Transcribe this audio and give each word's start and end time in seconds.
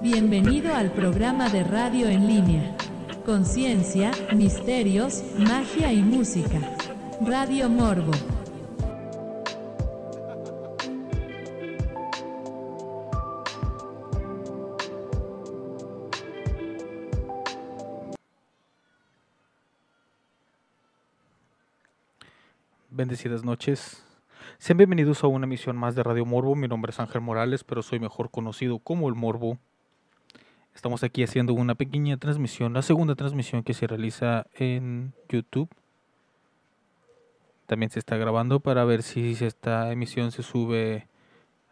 Bienvenido 0.00 0.72
al 0.76 0.92
programa 0.92 1.48
de 1.48 1.64
radio 1.64 2.06
en 2.06 2.28
línea. 2.28 2.76
Conciencia, 3.26 4.12
misterios, 4.32 5.24
magia 5.36 5.92
y 5.92 6.02
música. 6.02 6.60
Radio 7.20 7.68
Morbo. 7.68 8.12
Bendecidas 22.88 23.44
noches. 23.44 24.04
Sean 24.58 24.76
bienvenidos 24.76 25.24
a 25.24 25.26
una 25.26 25.46
emisión 25.46 25.76
más 25.76 25.96
de 25.96 26.04
Radio 26.04 26.24
Morbo. 26.24 26.54
Mi 26.54 26.68
nombre 26.68 26.90
es 26.90 27.00
Ángel 27.00 27.20
Morales, 27.20 27.64
pero 27.64 27.82
soy 27.82 27.98
mejor 27.98 28.30
conocido 28.30 28.78
como 28.78 29.08
el 29.08 29.16
Morbo. 29.16 29.58
Estamos 30.78 31.02
aquí 31.02 31.24
haciendo 31.24 31.54
una 31.54 31.74
pequeña 31.74 32.18
transmisión, 32.18 32.72
la 32.72 32.82
segunda 32.82 33.16
transmisión 33.16 33.64
que 33.64 33.74
se 33.74 33.88
realiza 33.88 34.46
en 34.54 35.12
YouTube. 35.28 35.68
También 37.66 37.90
se 37.90 37.98
está 37.98 38.16
grabando 38.16 38.60
para 38.60 38.84
ver 38.84 39.02
si 39.02 39.36
esta 39.40 39.90
emisión 39.90 40.30
se 40.30 40.44
sube 40.44 41.08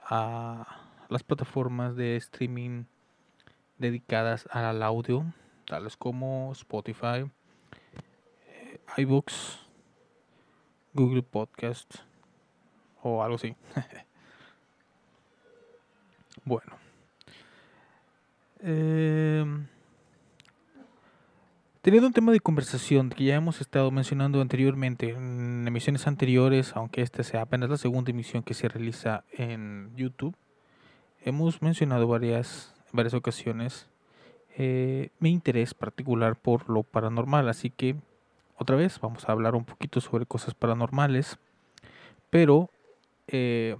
a 0.02 0.88
las 1.08 1.22
plataformas 1.22 1.94
de 1.94 2.16
streaming 2.16 2.86
dedicadas 3.78 4.48
al 4.50 4.82
audio, 4.82 5.24
tales 5.66 5.96
como 5.96 6.50
Spotify, 6.50 7.30
eh, 8.48 8.80
iBooks, 8.96 9.60
Google 10.94 11.22
Podcast 11.22 11.94
o 13.04 13.22
algo 13.22 13.36
así. 13.36 13.54
bueno. 16.44 16.85
Em, 18.68 19.68
teniendo 21.82 22.08
un 22.08 22.12
tema 22.12 22.32
de 22.32 22.40
conversación 22.40 23.10
que 23.10 23.22
ya 23.22 23.36
hemos 23.36 23.60
estado 23.60 23.92
mencionando 23.92 24.40
anteriormente 24.40 25.10
en 25.10 25.68
emisiones 25.68 26.08
anteriores, 26.08 26.72
aunque 26.74 27.02
esta 27.02 27.22
sea 27.22 27.42
apenas 27.42 27.70
la 27.70 27.76
segunda 27.76 28.10
emisión 28.10 28.42
que 28.42 28.54
se 28.54 28.66
realiza 28.66 29.22
en 29.30 29.92
YouTube, 29.94 30.34
hemos 31.24 31.62
mencionado 31.62 32.08
varias, 32.08 32.74
varias 32.92 33.14
ocasiones 33.14 33.88
eh, 34.58 35.10
mi 35.20 35.30
interés 35.30 35.72
particular 35.72 36.34
por 36.34 36.68
lo 36.68 36.82
paranormal, 36.82 37.48
así 37.48 37.70
que 37.70 37.94
otra 38.56 38.74
vez 38.74 38.98
vamos 38.98 39.28
a 39.28 39.32
hablar 39.32 39.54
un 39.54 39.64
poquito 39.64 40.00
sobre 40.00 40.26
cosas 40.26 40.54
paranormales, 40.54 41.38
pero 42.30 42.68
eh, 43.28 43.76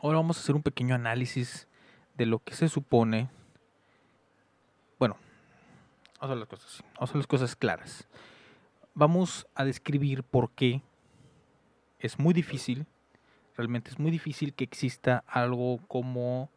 ahora 0.00 0.18
vamos 0.18 0.36
a 0.36 0.40
hacer 0.40 0.54
un 0.54 0.62
pequeño 0.62 0.94
análisis 0.94 1.66
de 2.16 2.26
lo 2.26 2.38
que 2.38 2.54
se 2.54 2.68
supone. 2.68 3.28
Bueno, 6.22 6.36
vamos 6.36 6.36
a 6.36 6.36
las 6.36 6.48
cosas, 6.48 7.14
las 7.16 7.26
cosas 7.26 7.56
claras. 7.56 8.08
Vamos 8.94 9.48
a 9.56 9.64
describir 9.64 10.22
por 10.22 10.52
qué 10.52 10.80
es 11.98 12.20
muy 12.20 12.32
difícil, 12.32 12.86
realmente 13.56 13.90
es 13.90 13.98
muy 13.98 14.12
difícil 14.12 14.54
que 14.54 14.62
exista 14.62 15.24
algo 15.26 15.80
como 15.88 16.48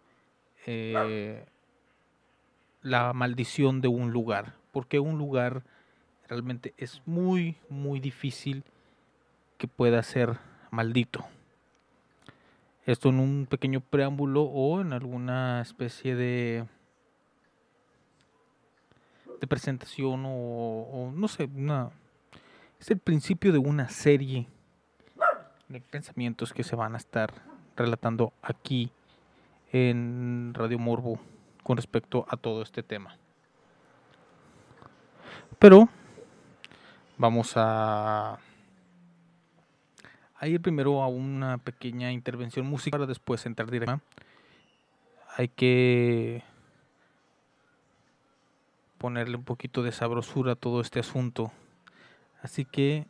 eh, 0.68 1.46
la 2.84 3.12
maldición 3.14 3.82
de 3.82 3.88
un 3.88 4.12
lugar, 4.12 4.54
porque 4.72 5.00
un 5.00 5.18
lugar 5.18 5.64
realmente 6.28 6.76
es 6.78 7.02
muy, 7.08 7.58
muy 7.68 8.00
difícil 8.00 8.64
que 9.58 9.68
pueda 9.68 10.04
ser 10.04 10.38
maldito. 10.70 11.26
Esto 12.86 13.10
en 13.10 13.20
un 13.20 13.48
pequeño 13.50 13.82
preámbulo 13.82 14.44
o 14.44 14.80
en 14.80 14.94
alguna 14.94 15.60
especie 15.62 16.16
de, 16.16 16.68
de 19.40 19.48
presentación 19.48 20.24
o, 20.26 21.12
no 21.14 21.28
sé, 21.28 21.50
una, 21.56 21.92
es 22.80 22.92
el 22.92 23.00
principio 23.00 23.52
de 23.52 23.60
una 23.60 23.90
serie 23.90 24.48
de 25.68 25.82
pensamientos 25.82 26.54
que 26.54 26.64
se 26.64 26.76
van 26.76 26.94
a 26.94 26.98
estar 26.98 27.34
relatando 27.76 28.34
aquí 28.42 28.92
en 29.72 30.54
Radio 30.54 30.80
Morbo 30.80 31.20
con 31.64 31.78
respecto 31.78 32.26
a 32.30 32.38
todo 32.38 32.62
este 32.62 32.84
tema. 32.84 33.18
Pero 35.58 35.90
Vamos 37.18 37.54
a, 37.56 38.38
ir 40.42 40.62
primero 40.62 41.02
a 41.02 41.08
una 41.08 41.58
pequeña 41.60 42.12
intervención 42.12 42.66
musical 42.66 43.00
para 43.00 43.08
después 43.08 43.46
entrar 43.46 43.72
directamente. 43.72 44.06
Hay 45.38 45.48
que 45.48 46.44
ponerle 49.06 49.38
un 49.38 49.44
poquito 49.44 49.84
de 49.84 49.92
sabrosura 49.92 50.54
a 50.54 50.56
todo 50.56 50.82
este 50.82 51.00
asunto. 51.00 51.52
Así 52.42 52.66
que 52.66 53.06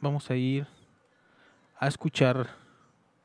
vamos 0.00 0.30
a 0.30 0.34
ir 0.34 0.66
a 1.78 1.86
escuchar 1.86 2.48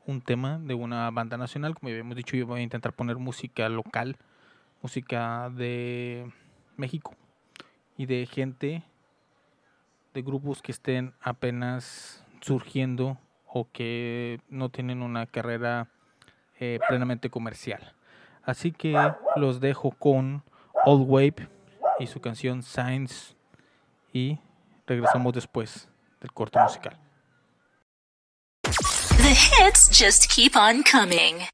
un 0.04 0.20
tema 0.20 0.58
de 0.58 0.74
una 0.74 1.10
banda 1.10 1.38
nacional. 1.38 1.74
Como 1.74 1.88
ya 1.88 1.94
habíamos 1.94 2.16
dicho, 2.16 2.36
yo 2.36 2.46
voy 2.46 2.60
a 2.60 2.62
intentar 2.62 2.92
poner 2.92 3.16
música 3.16 3.66
local, 3.70 4.18
música 4.82 5.48
de 5.48 6.30
México 6.76 7.16
y 7.96 8.04
de 8.04 8.26
gente, 8.26 8.82
de 10.12 10.20
grupos 10.20 10.60
que 10.60 10.72
estén 10.72 11.14
apenas 11.22 12.26
surgiendo 12.42 13.16
o 13.46 13.70
que 13.72 14.38
no 14.50 14.68
tienen 14.68 15.00
una 15.00 15.24
carrera 15.24 15.88
eh, 16.58 16.78
plenamente 16.90 17.30
comercial. 17.30 17.94
Así 18.50 18.72
que 18.72 18.96
los 19.36 19.60
dejo 19.60 19.92
con 19.92 20.42
Old 20.84 21.08
Wave 21.08 21.48
y 22.00 22.08
su 22.08 22.20
canción 22.20 22.64
Signs 22.64 23.36
y 24.12 24.40
regresamos 24.88 25.32
después 25.34 25.88
del 26.20 26.32
corte 26.32 26.58
musical. 26.58 26.98
The 28.62 29.30
hits 29.30 29.88
just 29.96 30.28
keep 30.28 30.56
on 30.56 30.82
coming. 30.82 31.46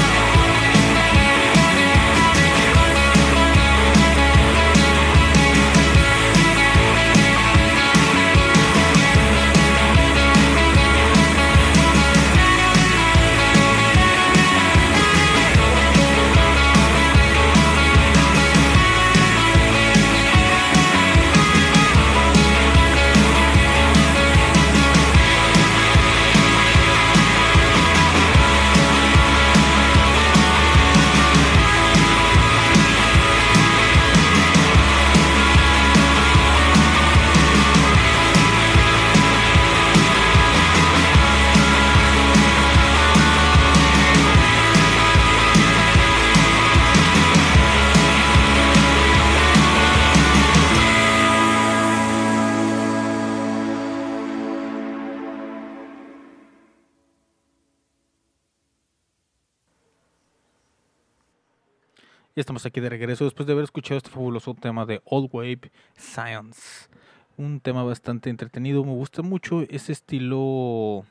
Aquí 62.65 62.81
de 62.81 62.89
regreso 62.89 63.23
después 63.23 63.47
de 63.47 63.53
haber 63.53 63.63
escuchado 63.63 63.97
este 63.97 64.09
fabuloso 64.09 64.53
tema 64.53 64.85
de 64.85 65.01
Old 65.05 65.29
Wave 65.31 65.71
Science. 65.95 66.89
Un 67.37 67.59
tema 67.59 67.83
bastante 67.83 68.29
entretenido. 68.29 68.83
Me 68.83 68.93
gusta 68.93 69.21
mucho 69.21 69.61
ese 69.61 69.91
estilo 69.91 71.05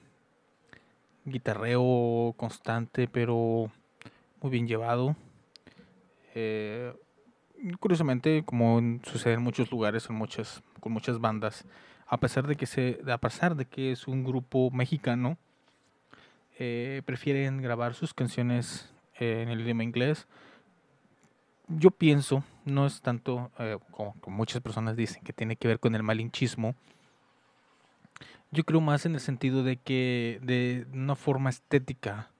guitarreo 1.25 2.35
constante, 2.37 3.09
pero 3.09 3.71
muy 4.41 4.51
bien 4.51 4.67
llevado. 4.67 5.17
Eh, 6.35 6.93
curiosamente, 7.81 8.43
como 8.45 8.81
sucede 9.05 9.35
en 9.35 9.43
muchos 9.43 9.71
lugares, 9.71 10.09
en 10.09 10.17
muchas, 10.17 10.63
con 10.81 10.93
muchas 10.93 11.21
bandas, 11.21 11.65
a 12.07 12.19
pesar 12.19 12.47
de 12.47 12.57
que 12.57 12.67
se, 12.67 13.01
a 13.07 13.19
pesar 13.19 13.57
de 13.57 13.65
que 13.65 13.93
es 13.93 14.07
un 14.07 14.25
grupo 14.25 14.71
mexicano, 14.71 15.39
eh, 16.59 17.03
prefieren 17.05 17.63
grabar 17.63 17.95
sus 17.95 18.15
canciones 18.15 18.93
en 19.19 19.49
el 19.49 19.61
idioma 19.61 19.85
inglés 19.85 20.27
yo 21.69 21.91
pienso, 21.91 22.45
no 22.65 22.87
es 22.87 23.01
tanto 23.01 23.51
eh, 23.59 23.79
como, 23.91 24.15
muchas 24.27 24.61
personas 24.63 24.97
dicen 24.97 25.23
que 25.23 25.33
tiene 25.33 25.57
que 25.57 25.69
ver 25.69 25.81
con 25.81 25.95
el 25.95 26.03
malinchismo. 26.03 26.75
Yo 28.51 28.65
creo 28.65 28.81
más 28.81 29.07
en 29.07 29.15
el 29.15 29.21
sentido 29.21 29.63
de 29.63 29.77
que 29.77 30.39
de 30.43 30.87
una 30.93 31.17
forma 31.17 31.51
estética 31.51 32.31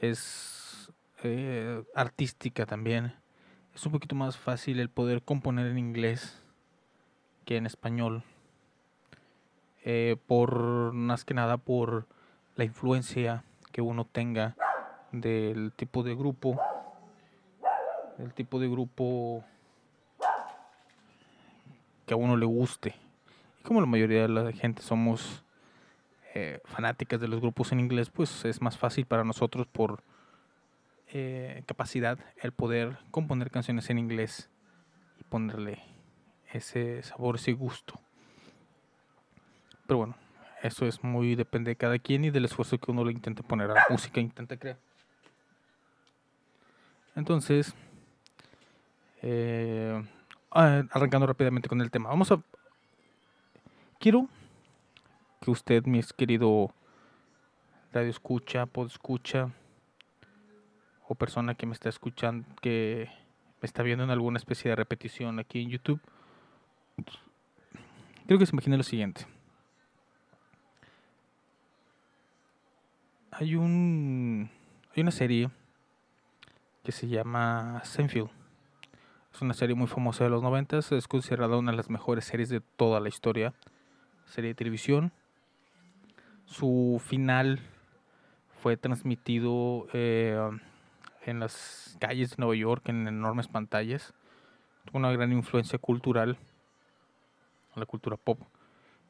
es 0.00 0.90
eh, 1.22 1.82
artística 1.94 2.66
también. 2.66 3.14
Es 3.74 3.84
un 3.86 3.92
poquito 3.92 4.14
más 4.14 4.36
fácil 4.36 4.80
el 4.80 4.88
poder 4.88 5.22
componer 5.22 5.66
en 5.66 5.78
inglés 5.78 6.42
que 7.44 7.56
en 7.56 7.66
español. 7.66 8.24
Eh, 9.84 10.16
por 10.26 10.92
más 10.92 11.24
que 11.24 11.34
nada 11.34 11.58
por 11.58 12.06
la 12.56 12.64
influencia 12.64 13.44
que 13.70 13.82
uno 13.82 14.04
tenga 14.04 14.56
del 15.12 15.72
tipo 15.76 16.02
de 16.02 16.16
grupo 16.16 16.60
el 18.18 18.32
tipo 18.32 18.58
de 18.58 18.68
grupo 18.68 19.44
que 22.06 22.14
a 22.14 22.16
uno 22.16 22.36
le 22.36 22.46
guste. 22.46 22.94
Y 23.60 23.62
como 23.62 23.80
la 23.80 23.86
mayoría 23.86 24.22
de 24.22 24.28
la 24.28 24.52
gente 24.52 24.82
somos 24.82 25.44
eh, 26.34 26.60
fanáticas 26.64 27.20
de 27.20 27.28
los 27.28 27.40
grupos 27.40 27.72
en 27.72 27.80
inglés, 27.80 28.10
pues 28.10 28.44
es 28.44 28.60
más 28.60 28.78
fácil 28.78 29.06
para 29.06 29.24
nosotros 29.24 29.66
por 29.66 30.02
eh, 31.08 31.62
capacidad 31.66 32.18
el 32.42 32.52
poder 32.52 32.98
componer 33.10 33.50
canciones 33.50 33.90
en 33.90 33.98
inglés 33.98 34.48
y 35.20 35.24
ponerle 35.24 35.82
ese 36.52 37.02
sabor, 37.02 37.36
ese 37.36 37.52
gusto. 37.52 38.00
Pero 39.86 39.98
bueno, 39.98 40.16
eso 40.62 40.86
es 40.86 41.02
muy 41.02 41.34
depende 41.36 41.70
de 41.70 41.76
cada 41.76 41.98
quien 41.98 42.24
y 42.24 42.30
del 42.30 42.44
esfuerzo 42.44 42.78
que 42.78 42.90
uno 42.90 43.04
le 43.04 43.12
intente 43.12 43.42
poner 43.42 43.70
a 43.70 43.74
la 43.74 43.86
música, 43.88 44.20
intenta 44.20 44.56
crear. 44.56 44.78
Entonces, 47.14 47.74
eh, 49.28 50.04
ah, 50.52 50.84
arrancando 50.92 51.26
rápidamente 51.26 51.68
con 51.68 51.80
el 51.80 51.90
tema. 51.90 52.10
Vamos 52.10 52.30
a... 52.30 52.40
Quiero 53.98 54.28
que 55.40 55.50
usted, 55.50 55.84
mi 55.84 56.00
querido 56.16 56.72
radio 57.92 58.10
escucha, 58.10 58.66
pod 58.66 58.86
escucha, 58.86 59.50
o 61.08 61.16
persona 61.16 61.56
que 61.56 61.66
me 61.66 61.72
está 61.72 61.88
escuchando, 61.88 62.46
que 62.62 63.08
me 63.60 63.66
está 63.66 63.82
viendo 63.82 64.04
en 64.04 64.10
alguna 64.10 64.38
especie 64.38 64.68
de 64.68 64.76
repetición 64.76 65.40
aquí 65.40 65.60
en 65.60 65.70
YouTube, 65.70 66.00
quiero 68.26 68.38
que 68.38 68.46
se 68.46 68.54
imagine 68.54 68.76
lo 68.76 68.84
siguiente. 68.84 69.26
Hay 73.32 73.56
un 73.56 74.50
hay 74.94 75.02
una 75.02 75.10
serie 75.10 75.50
que 76.84 76.92
se 76.92 77.08
llama 77.08 77.82
Seinfeld 77.84 78.35
es 79.36 79.42
una 79.42 79.52
serie 79.52 79.74
muy 79.74 79.86
famosa 79.86 80.24
de 80.24 80.30
los 80.30 80.42
90, 80.42 80.78
es 80.78 81.08
considerada 81.08 81.58
una 81.58 81.70
de 81.70 81.76
las 81.76 81.90
mejores 81.90 82.24
series 82.24 82.48
de 82.48 82.60
toda 82.60 83.00
la 83.00 83.10
historia. 83.10 83.52
Serie 84.24 84.48
de 84.48 84.54
televisión. 84.54 85.12
Su 86.46 87.02
final 87.04 87.60
fue 88.62 88.78
transmitido 88.78 89.88
eh, 89.92 90.40
en 91.26 91.38
las 91.38 91.98
calles 92.00 92.30
de 92.30 92.36
Nueva 92.38 92.54
York 92.54 92.88
en 92.88 93.06
enormes 93.06 93.46
pantallas. 93.46 94.14
Tuvo 94.86 94.96
una 94.96 95.12
gran 95.12 95.30
influencia 95.32 95.78
cultural, 95.78 96.38
la 97.74 97.84
cultura 97.84 98.16
pop. 98.16 98.40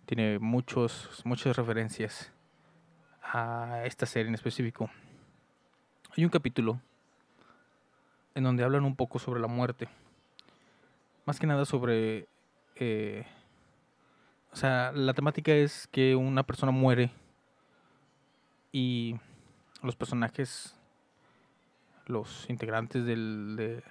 Tiene 0.07 0.41
muchos, 0.41 1.23
muchas 1.25 1.57
referencias 1.57 2.33
a 3.23 3.83
esta 3.85 4.07
serie 4.07 4.27
en 4.27 4.35
específico. 4.35 4.91
Hay 6.17 6.25
un 6.25 6.31
capítulo 6.31 6.81
en 8.35 8.43
donde 8.43 8.65
hablan 8.65 8.85
un 8.85 8.97
poco 8.97 9.21
sobre 9.21 9.41
la 9.41 9.47
muerte 9.47 9.89
más 11.27 11.39
que 11.39 11.47
nada 11.47 11.65
sobre... 11.65 12.29
Eh, 12.77 13.27
o 14.53 14.57
sea, 14.57 14.93
la 14.93 15.13
temática 15.13 15.53
es 15.53 15.87
que 15.89 16.17
una 16.17 16.45
persona 16.45 16.73
muere 16.73 17.11
y 18.73 19.17
los 19.83 19.97
personajes, 19.97 20.79
los 22.07 22.49
integrantes 22.49 23.05
del, 23.05 23.57
de, 23.57 23.83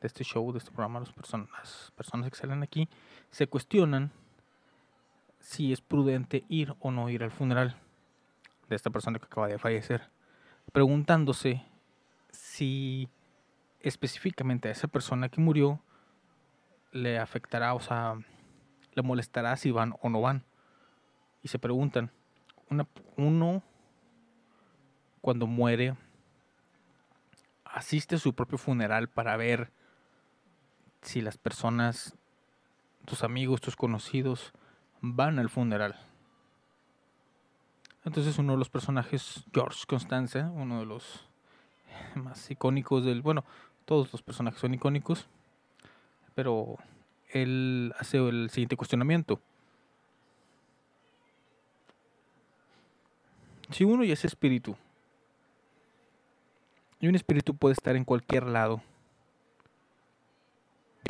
este 0.00 0.24
show, 0.24 0.50
de 0.50 0.58
este 0.58 0.72
programa, 0.72 0.98
las 0.98 1.12
personas 1.12 2.30
que 2.30 2.36
salen 2.36 2.64
aquí, 2.64 2.88
se 3.30 3.46
cuestionan 3.46 4.10
si 5.38 5.72
es 5.72 5.80
prudente 5.80 6.44
ir 6.48 6.74
o 6.80 6.90
no 6.90 7.08
ir 7.08 7.22
al 7.22 7.30
funeral 7.30 7.76
de 8.68 8.76
esta 8.76 8.90
persona 8.90 9.18
que 9.18 9.26
acaba 9.26 9.46
de 9.46 9.58
fallecer, 9.58 10.10
preguntándose 10.72 11.64
si 12.32 13.08
específicamente 13.80 14.68
a 14.68 14.72
esa 14.72 14.88
persona 14.88 15.28
que 15.28 15.40
murió 15.40 15.80
le 16.92 17.18
afectará, 17.18 17.74
o 17.74 17.80
sea, 17.80 18.14
le 18.94 19.02
molestará 19.02 19.56
si 19.56 19.70
van 19.70 19.94
o 20.02 20.08
no 20.08 20.20
van. 20.20 20.44
Y 21.42 21.48
se 21.48 21.58
preguntan, 21.58 22.10
uno 23.16 23.62
cuando 25.20 25.46
muere 25.46 25.96
asiste 27.64 28.16
a 28.16 28.18
su 28.18 28.34
propio 28.34 28.58
funeral 28.58 29.08
para 29.08 29.36
ver 29.36 29.70
si 31.02 31.20
las 31.20 31.38
personas, 31.38 32.16
tus 33.04 33.22
amigos, 33.22 33.60
tus 33.60 33.76
conocidos, 33.76 34.52
van 35.00 35.38
al 35.38 35.48
funeral. 35.48 35.96
Entonces 38.04 38.38
uno 38.38 38.52
de 38.52 38.58
los 38.58 38.70
personajes, 38.70 39.44
George 39.52 39.84
Constance, 39.86 40.42
uno 40.42 40.80
de 40.80 40.86
los 40.86 41.28
más 42.14 42.50
icónicos 42.50 43.04
del, 43.04 43.22
bueno, 43.22 43.44
todos 43.84 44.12
los 44.12 44.22
personajes 44.22 44.60
son 44.60 44.74
icónicos, 44.74 45.28
pero 46.38 46.78
él 47.30 47.92
hace 47.98 48.16
el 48.18 48.48
siguiente 48.50 48.76
cuestionamiento. 48.76 49.40
Si 53.70 53.82
uno 53.82 54.04
ya 54.04 54.12
es 54.12 54.24
espíritu, 54.24 54.76
y 57.00 57.08
un 57.08 57.16
espíritu 57.16 57.56
puede 57.56 57.72
estar 57.72 57.96
en 57.96 58.04
cualquier 58.04 58.44
lado, 58.44 58.80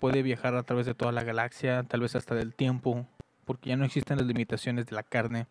puede 0.00 0.22
viajar 0.22 0.54
a 0.54 0.62
través 0.62 0.86
de 0.86 0.94
toda 0.94 1.12
la 1.12 1.24
galaxia, 1.24 1.82
tal 1.82 2.00
vez 2.00 2.16
hasta 2.16 2.34
del 2.34 2.54
tiempo, 2.54 3.06
porque 3.44 3.68
ya 3.68 3.76
no 3.76 3.84
existen 3.84 4.16
las 4.16 4.26
limitaciones 4.26 4.86
de 4.86 4.96
la 4.96 5.02
carne. 5.02 5.46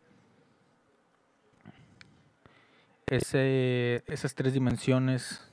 Ese, 3.05 4.03
esas 4.07 4.34
tres 4.34 4.53
dimensiones 4.53 5.48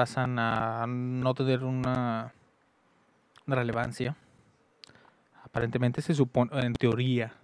pasan 0.00 0.38
a 0.38 0.86
no 0.88 1.34
tener 1.34 1.62
una, 1.62 2.32
relevancia. 3.46 4.16
Aparentemente 5.44 6.00
se 6.00 6.14
supone, 6.14 6.58
en 6.58 6.72
teoría, 6.72 7.34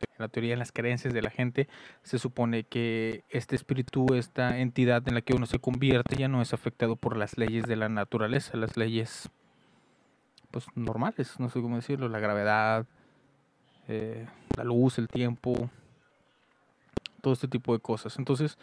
en 0.00 0.16
la 0.16 0.28
teoría, 0.28 0.54
en 0.54 0.58
las 0.58 0.72
creencias 0.72 1.12
de 1.12 1.20
la 1.20 1.28
gente, 1.28 1.68
se 2.04 2.18
supone 2.18 2.64
que 2.64 3.22
este 3.28 3.54
espíritu, 3.54 4.14
esta 4.14 4.56
entidad 4.60 5.06
en 5.06 5.12
la 5.12 5.20
que 5.20 5.34
uno 5.34 5.44
se 5.44 5.58
convierte, 5.58 6.16
ya 6.16 6.28
no 6.28 6.40
es 6.40 6.54
afectado 6.54 6.96
por 6.96 7.18
las 7.18 7.36
leyes 7.36 7.64
de 7.64 7.76
la 7.76 7.90
naturaleza, 7.90 8.56
las 8.56 8.78
leyes 8.78 9.28
pues 10.50 10.64
normales, 10.74 11.38
no 11.38 11.50
sé 11.50 11.60
cómo 11.60 11.76
decirlo, 11.76 12.08
la 12.08 12.18
gravedad, 12.18 12.86
eh, 13.88 14.26
la 14.56 14.64
luz, 14.64 14.96
el 14.96 15.08
tiempo, 15.08 15.68
todo 17.20 17.34
este 17.34 17.48
tipo 17.48 17.74
de 17.74 17.80
cosas. 17.80 18.18
Entonces, 18.18 18.56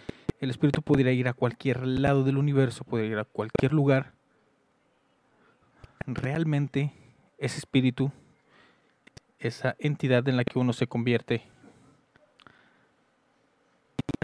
el 0.44 0.50
espíritu 0.50 0.82
podría 0.82 1.14
ir 1.14 1.30
a 1.30 1.34
cualquier 1.34 1.88
lado 1.88 2.26
del 2.26 2.38
universo, 2.38 2.84
podría 2.84 3.12
ir 3.12 3.18
a 3.18 3.24
cualquier 3.24 3.72
lugar. 3.72 4.12
Realmente, 6.06 6.92
ese 7.38 7.60
espíritu 7.60 8.12
esa 9.40 9.76
entidad 9.80 10.28
en 10.28 10.38
la 10.38 10.44
que 10.44 10.60
uno 10.60 10.74
se 10.74 10.88
convierte 10.88 11.44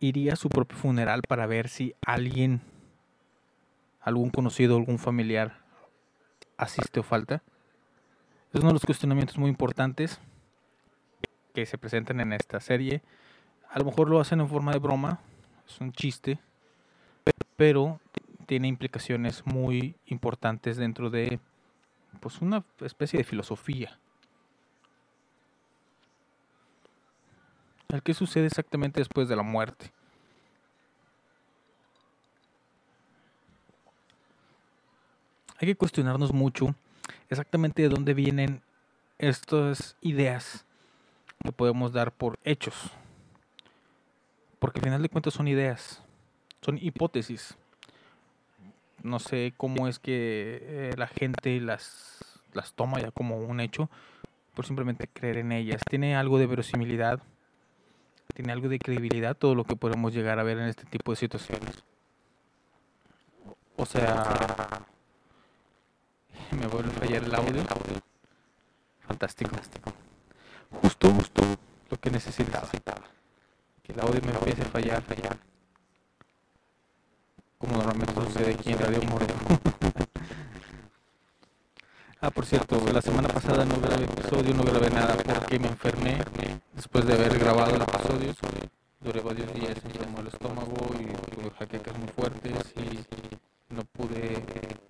iría 0.01 0.33
a 0.33 0.37
su 0.37 0.49
propio 0.49 0.77
funeral 0.77 1.21
para 1.27 1.45
ver 1.45 1.67
si 1.67 1.93
alguien, 2.05 2.61
algún 4.01 4.29
conocido, 4.29 4.77
algún 4.77 4.97
familiar 4.97 5.59
asiste 6.57 6.99
o 6.99 7.03
falta. 7.03 7.43
Es 8.53 8.59
uno 8.59 8.69
de 8.69 8.73
los 8.73 8.85
cuestionamientos 8.85 9.37
muy 9.37 9.49
importantes 9.49 10.19
que 11.53 11.65
se 11.65 11.77
presentan 11.77 12.19
en 12.19 12.33
esta 12.33 12.59
serie. 12.59 13.01
A 13.69 13.79
lo 13.79 13.85
mejor 13.85 14.09
lo 14.09 14.19
hacen 14.19 14.39
en 14.39 14.49
forma 14.49 14.71
de 14.71 14.79
broma, 14.79 15.19
es 15.69 15.79
un 15.79 15.93
chiste, 15.93 16.39
pero 17.55 17.99
tiene 18.45 18.67
implicaciones 18.67 19.45
muy 19.45 19.95
importantes 20.07 20.77
dentro 20.77 21.09
de 21.09 21.39
pues 22.19 22.41
una 22.41 22.63
especie 22.81 23.19
de 23.19 23.23
filosofía. 23.23 23.99
el 27.89 28.03
que 28.03 28.13
sucede 28.13 28.45
exactamente 28.45 28.99
después 28.99 29.27
de 29.27 29.35
la 29.35 29.41
muerte. 29.41 29.91
Hay 35.57 35.67
que 35.67 35.75
cuestionarnos 35.75 36.31
mucho 36.31 36.75
exactamente 37.29 37.81
de 37.81 37.89
dónde 37.89 38.13
vienen 38.13 38.61
estas 39.17 39.97
ideas 40.01 40.65
que 41.43 41.51
podemos 41.51 41.91
dar 41.91 42.11
por 42.11 42.37
hechos. 42.43 42.91
Porque 44.59 44.79
al 44.79 44.83
final 44.85 45.01
de 45.01 45.09
cuentas 45.09 45.33
son 45.33 45.47
ideas, 45.47 46.03
son 46.61 46.77
hipótesis. 46.77 47.57
No 49.01 49.19
sé 49.19 49.53
cómo 49.55 49.87
es 49.87 49.97
que 49.99 50.59
eh, 50.61 50.93
la 50.97 51.07
gente 51.07 51.59
las, 51.61 52.19
las 52.53 52.73
toma 52.73 52.99
ya 52.99 53.11
como 53.11 53.37
un 53.37 53.61
hecho 53.61 53.89
por 54.53 54.65
simplemente 54.65 55.07
creer 55.07 55.37
en 55.37 55.53
ellas. 55.53 55.81
Tiene 55.89 56.15
algo 56.15 56.37
de 56.37 56.47
verosimilidad 56.47 57.21
tiene 58.33 58.53
algo 58.53 58.69
de 58.69 58.79
credibilidad 58.79 59.35
todo 59.35 59.53
lo 59.53 59.65
que 59.65 59.75
podemos 59.75 60.13
llegar 60.13 60.39
a 60.39 60.43
ver 60.43 60.59
en 60.59 60.67
este 60.67 60.85
tipo 60.85 61.11
de 61.11 61.17
situaciones. 61.17 61.83
O 63.75 63.85
sea, 63.85 64.85
me 66.51 66.67
vuelve 66.67 66.89
a 66.89 66.93
fallar 66.93 67.23
el 67.23 67.35
audio. 67.35 67.63
Fantástico. 69.07 69.51
Justo, 70.81 71.11
justo 71.11 71.41
lo 71.89 71.97
que 71.97 72.11
necesitaba. 72.11 72.69
Que 73.89 73.95
el 73.95 74.01
audio 74.01 74.21
me 74.21 74.31
empiece 74.31 74.61
a 74.61 74.65
fallar, 74.65 75.01
fallar. 75.01 75.35
Como 77.57 77.75
normalmente 77.77 78.13
sucede 78.13 78.53
aquí 78.53 78.71
en 78.71 78.79
Radio 78.79 79.01
Moreno. 79.09 79.33
Ah, 82.21 82.29
por 82.31 82.45
cierto, 82.45 82.77
la 82.91 83.01
semana 83.01 83.29
pasada 83.29 83.63
no 83.63 83.79
grabé 83.79 84.03
episodio, 84.03 84.53
no 84.53 84.63
grabé 84.63 84.89
nada 84.89 85.15
porque 85.15 85.57
me 85.57 85.69
enfermé 85.69 86.21
después 86.73 87.05
de 87.05 87.13
haber 87.13 87.39
grabado 87.39 87.73
el 87.73 87.81
episodio. 87.81 88.35
Duré 88.99 89.21
varios 89.21 89.53
días 89.53 89.77
enfermo 89.85 90.19
el 90.19 90.27
estómago 90.27 90.75
y 90.99 91.05
tuve 91.33 91.49
jaquecas 91.57 91.97
muy 91.97 92.09
fuertes 92.09 92.73
y 92.75 93.73
no 93.73 93.85
pude 93.85 94.43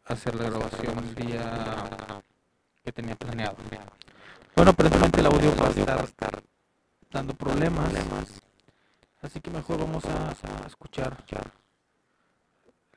hacer 0.06 0.34
la 0.34 0.50
grabación 0.50 0.98
el 0.98 1.14
día 1.28 2.24
que 2.84 2.92
tenía 2.92 3.16
planeado. 3.16 3.58
Bueno, 4.56 4.72
aparentemente 4.72 5.20
el 5.20 5.28
audio 5.28 5.56
va 5.56 5.68
a 5.68 6.04
estar 6.04 6.42
dando 7.12 7.36
problemas, 7.36 7.94
así 9.22 9.40
que 9.42 9.50
mejor 9.50 9.80
vamos 9.80 10.04
a, 10.06 10.66
escuchar 10.66 11.18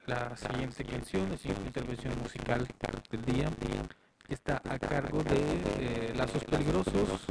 la 0.06 0.36
siguiente 0.36 0.84
canción, 0.84 1.30
la 1.30 1.36
siguiente 1.36 1.66
intervención 1.66 2.18
musical 2.20 2.66
del 3.10 3.24
día 3.24 3.50
está 4.28 4.62
a 4.64 4.78
cargo 4.78 5.22
de 5.22 5.40
eh, 5.78 6.14
Lazos 6.16 6.44
Peligrosos, 6.44 7.28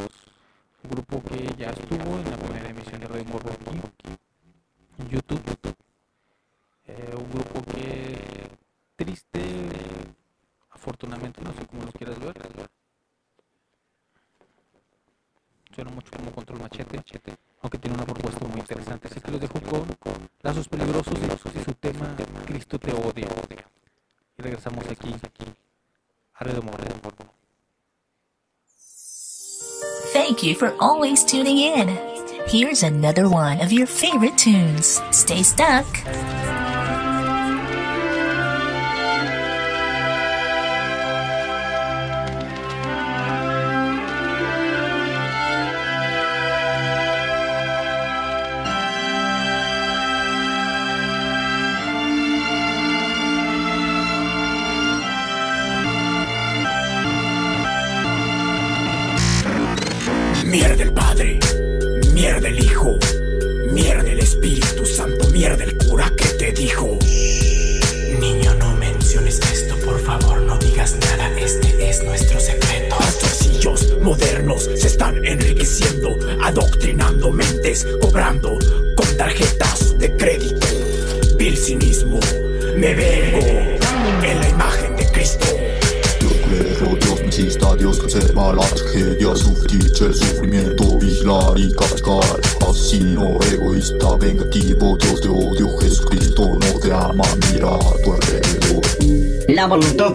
un 0.83 0.89
grupo 0.89 1.21
que 1.24 1.53
ya 1.57 1.69
estuvo 1.71 2.17
en 2.17 2.29
la 2.29 2.38
primera 2.38 2.69
emisión 2.69 3.00
de 3.00 3.07
Radio 3.07 3.25
Morbo 3.25 3.50
aquí, 3.50 4.07
en 5.00 5.10
YouTube. 5.10 5.75
Eh, 6.88 7.15
un 7.17 7.29
grupo 7.31 7.62
que 7.71 8.50
triste, 8.95 9.41
afortunadamente, 10.69 11.41
no 11.41 11.53
sé 11.53 11.65
cómo 11.65 11.86
lo 11.86 11.91
quieras 11.91 12.19
ver. 12.19 12.81
Suena 15.82 15.96
mucho 15.96 16.12
como 16.16 16.32
Control 16.32 16.60
Machete, 16.60 17.02
aunque 17.64 17.80
tiene 17.80 17.96
una 17.96 18.06
propuesta 18.06 18.46
muy 18.46 18.60
interesante. 18.60 19.08
Así 19.08 19.20
que 19.20 19.32
los 19.32 19.42
dejo 19.42 19.60
con 19.98 20.30
Lazos 20.44 20.68
Peligrosos 20.68 21.16
y 21.56 21.64
su 21.64 21.74
tema 21.74 22.16
Cristo 22.46 22.78
te 22.78 22.94
odia. 22.94 23.28
Y 24.38 24.42
regresamos 24.44 24.86
aquí 24.86 25.12
Thank 30.14 30.44
you 30.44 30.54
for 30.54 30.76
always 30.80 31.26
tuning 31.26 31.58
in. 31.58 31.98
Here's 32.46 32.84
another 32.84 33.28
one 33.28 33.60
of 33.60 33.72
your 33.72 33.88
favorite 33.88 34.38
tunes. 34.38 35.02
Stay 35.10 35.42
stuck. 35.42 35.88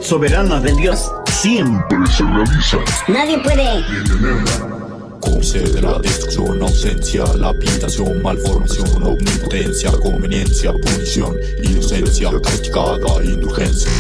Soberana 0.07 0.61
de 0.61 0.73
Dios 0.75 1.11
siempre 1.27 1.99
se 2.07 2.23
realiza. 2.23 2.79
Nadie 3.09 3.39
puede. 3.39 3.85
Cómplice 5.21 5.59
de 5.59 5.83
la 5.83 5.99
destrucción, 5.99 6.63
ausencia, 6.63 7.25
lapidación, 7.35 8.23
malformación, 8.23 9.03
omnipotencia, 9.03 9.91
conveniencia, 9.91 10.73
punición, 10.73 11.35
inocencia, 11.61 12.31
castigada, 12.41 13.25
indulgencia. 13.25 13.91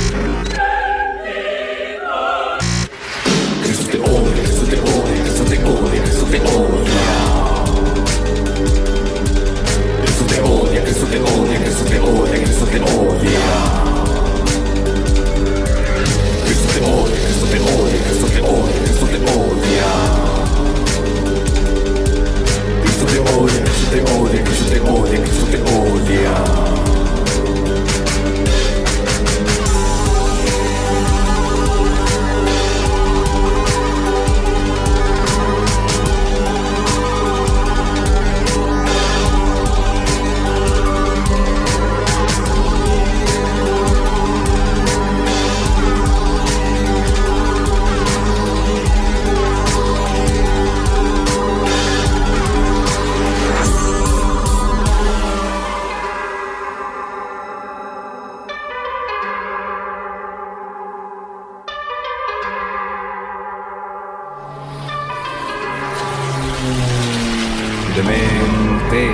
Demente, 67.96 69.10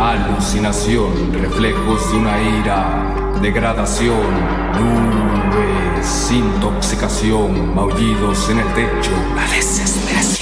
alucinación, 0.00 1.32
reflejos 1.32 2.10
de 2.10 2.18
una 2.18 2.42
ira, 2.42 3.32
degradación, 3.40 4.16
nubes, 4.74 6.32
intoxicación, 6.32 7.72
maullidos 7.72 8.50
en 8.50 8.58
el 8.58 8.74
techo, 8.74 9.12
la 9.36 9.46
desesperación. 9.54 10.35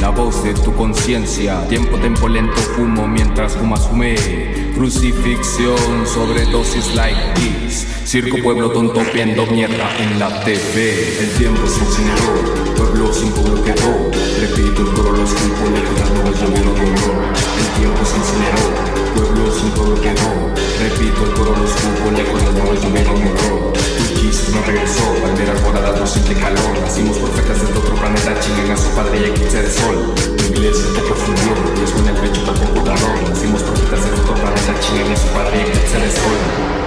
La 0.00 0.10
voz 0.10 0.44
de 0.44 0.54
tu 0.54 0.72
conciencia, 0.74 1.66
tiempo, 1.68 1.98
tempo 1.98 2.28
lento, 2.28 2.56
fumo 2.76 3.08
mientras 3.08 3.56
fumas 3.56 3.88
fumé. 3.88 4.14
Crucifixión, 4.74 6.06
sobredosis 6.06 6.94
like 6.94 7.18
this. 7.34 7.86
Circo, 8.04 8.36
pueblo 8.42 8.70
tonto 8.70 9.00
viendo 9.12 9.46
mierda 9.46 9.88
en 9.98 10.18
la 10.20 10.44
TV. 10.44 11.18
El 11.18 11.30
tiempo 11.38 11.66
se 11.66 11.80
incineró, 11.84 12.74
pueblo 12.76 13.12
sin 13.12 13.30
pueblo 13.32 13.64
quedó. 13.64 14.10
Repito, 14.40 14.82
el 14.82 14.94
coro 14.94 15.12
los 15.12 15.30
culpo, 15.30 15.64
le 15.74 16.00
las 16.00 16.10
nubes 16.12 16.40
llovieron 16.40 16.74
dolor. 16.74 17.24
El 17.58 17.80
tiempo 17.80 18.04
se 18.04 18.16
incineró, 18.16 18.62
pueblo 19.16 19.52
sin 19.52 19.70
pueblo 19.70 20.00
quedó. 20.00 20.54
Repito, 20.78 21.24
el 21.24 21.32
coro 21.32 21.56
los 21.56 21.70
culpo, 21.72 22.10
lejos 22.16 22.42
las 22.42 22.54
nubes 22.54 22.82
llovieron 22.82 23.24
dolor. 23.24 23.95
No 24.26 24.60
regresó, 24.66 25.02
bandera 25.22 25.52
alborada 25.52 26.00
no 26.00 26.04
siente 26.04 26.34
calor. 26.34 26.80
Nacimos 26.82 27.16
profetas 27.16 27.60
desde 27.60 27.78
otro 27.78 27.94
planeta, 27.94 28.40
chinguen 28.40 28.72
a 28.72 28.76
su 28.76 28.88
padre 28.90 29.20
y 29.20 29.24
eclipse 29.30 29.62
de 29.62 29.70
sol. 29.70 30.14
Tu 30.36 30.44
iglesia 30.52 30.86
te 30.94 31.02
confundió, 31.02 31.52
y 31.80 31.86
suena 31.86 32.10
el 32.10 32.16
pecho 32.16 32.40
el 32.40 32.58
computador. 32.58 33.30
Nacimos 33.30 33.62
profetas 33.62 34.02
desde 34.02 34.20
otro 34.20 34.34
planeta, 34.34 34.80
chinguen 34.80 35.12
a 35.12 35.16
su 35.16 35.28
padre 35.28 35.58
y 35.58 35.60
eclipse 35.60 35.98
de 35.98 36.10
sol. 36.10 36.85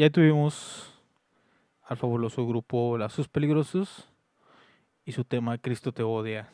Ya 0.00 0.08
tuvimos 0.08 0.98
al 1.82 1.98
fabuloso 1.98 2.46
grupo 2.46 2.96
Lazos 2.96 3.28
Peligrosos 3.28 4.08
y 5.04 5.12
su 5.12 5.24
tema 5.26 5.58
Cristo 5.58 5.92
te 5.92 6.02
odia. 6.02 6.48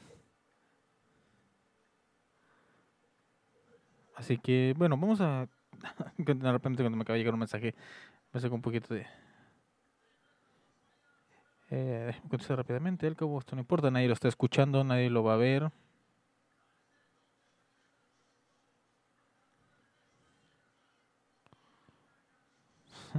Así 4.16 4.36
que, 4.36 4.74
bueno, 4.76 4.96
vamos 4.96 5.20
a 5.20 5.46
continuar 6.26 6.54
rápidamente 6.54 6.82
cuando 6.82 6.96
me 6.96 7.02
acaba 7.02 7.14
de 7.14 7.20
llegar 7.20 7.34
un 7.34 7.38
mensaje. 7.38 7.76
Me 8.32 8.40
sacó 8.40 8.56
un 8.56 8.62
poquito 8.62 8.92
de... 8.92 9.06
Eh, 11.70 12.16
contestar 12.28 12.56
rápidamente. 12.56 13.06
Al 13.06 13.14
cabo, 13.14 13.38
esto 13.38 13.54
no 13.54 13.60
importa, 13.60 13.92
nadie 13.92 14.08
lo 14.08 14.14
está 14.14 14.26
escuchando, 14.26 14.82
nadie 14.82 15.08
lo 15.08 15.22
va 15.22 15.34
a 15.34 15.36
ver. 15.36 15.70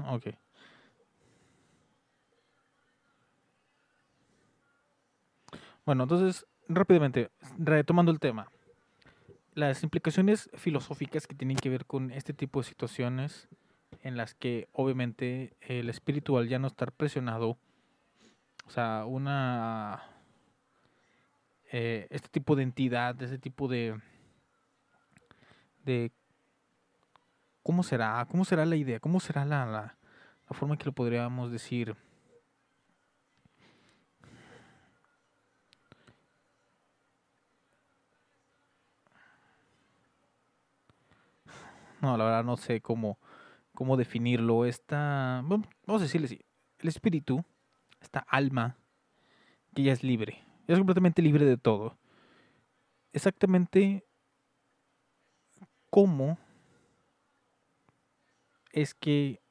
ok. 0.10 0.28
Bueno, 5.86 6.04
entonces, 6.04 6.46
rápidamente, 6.68 7.32
retomando 7.58 8.12
el 8.12 8.20
tema. 8.20 8.52
Las 9.54 9.84
implicaciones 9.84 10.50
filosóficas 10.56 11.28
que 11.28 11.34
tienen 11.36 11.58
que 11.58 11.70
ver 11.70 11.86
con 11.86 12.12
este 12.12 12.34
tipo 12.34 12.60
de 12.60 12.66
situaciones 12.68 13.48
en 14.04 14.18
las 14.18 14.34
que 14.34 14.68
obviamente 14.74 15.56
el 15.62 15.90
espiritual 15.90 16.48
ya 16.48 16.60
no 16.60 16.68
estar 16.68 16.92
presionado, 16.92 17.58
o 18.66 18.70
sea, 18.70 19.06
una... 19.06 20.04
eh, 21.72 22.08
este 22.10 22.30
tipo 22.30 22.56
de 22.56 22.64
entidad, 22.64 23.22
este 23.22 23.40
tipo 23.40 23.68
de... 23.70 24.00
de 25.86 26.12
¿Cómo 27.68 27.84
será? 27.84 28.26
¿Cómo 28.32 28.46
será 28.46 28.66
la 28.66 28.78
idea? 28.78 29.02
¿Cómo 29.02 29.20
será 29.20 29.44
la, 29.44 29.66
la, 29.66 29.98
forma 30.52 30.76
en 30.76 30.80
que 30.80 30.86
lo 30.86 30.94
podríamos 30.94 31.52
decir? 31.52 31.98
No, 42.02 42.16
la 42.16 42.24
verdad 42.24 42.46
no 42.46 42.56
sé 42.56 42.80
cómo, 42.80 43.20
cómo 43.74 43.98
definirlo. 43.98 44.64
Esta, 44.64 45.44
vamos 45.44 45.68
a 45.88 45.98
decirle 46.00 46.28
así, 46.28 46.40
el 46.80 46.88
espíritu, 46.88 47.44
esta 48.00 48.20
alma, 48.20 48.78
que 49.76 49.84
ya 49.84 49.92
es 49.92 50.06
libre, 50.06 50.42
ya 50.70 50.76
es 50.76 50.80
completamente 50.80 51.22
libre 51.22 51.44
de 51.44 51.58
todo. 51.58 51.98
Exactamente 53.12 54.06
cómo 55.90 56.38
es 58.78 58.94
que 58.94 59.42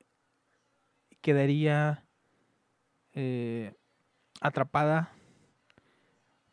quedaría 1.21 2.05
eh, 3.13 3.75
atrapada 4.41 5.11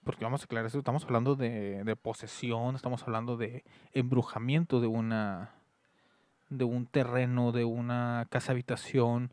porque 0.03 0.25
vamos 0.25 0.41
a 0.41 0.45
aclarar 0.45 0.65
eso, 0.65 0.79
estamos 0.79 1.03
hablando 1.05 1.35
de, 1.35 1.95
posesión, 2.01 2.75
estamos 2.75 3.03
hablando 3.03 3.37
de 3.37 3.63
embrujamiento 3.93 4.81
de 4.81 4.87
una 4.87 5.53
de 6.49 6.63
un 6.65 6.87
terreno, 6.87 7.51
de 7.51 7.63
una 7.63 8.27
casa 8.29 8.51
habitación, 8.51 9.31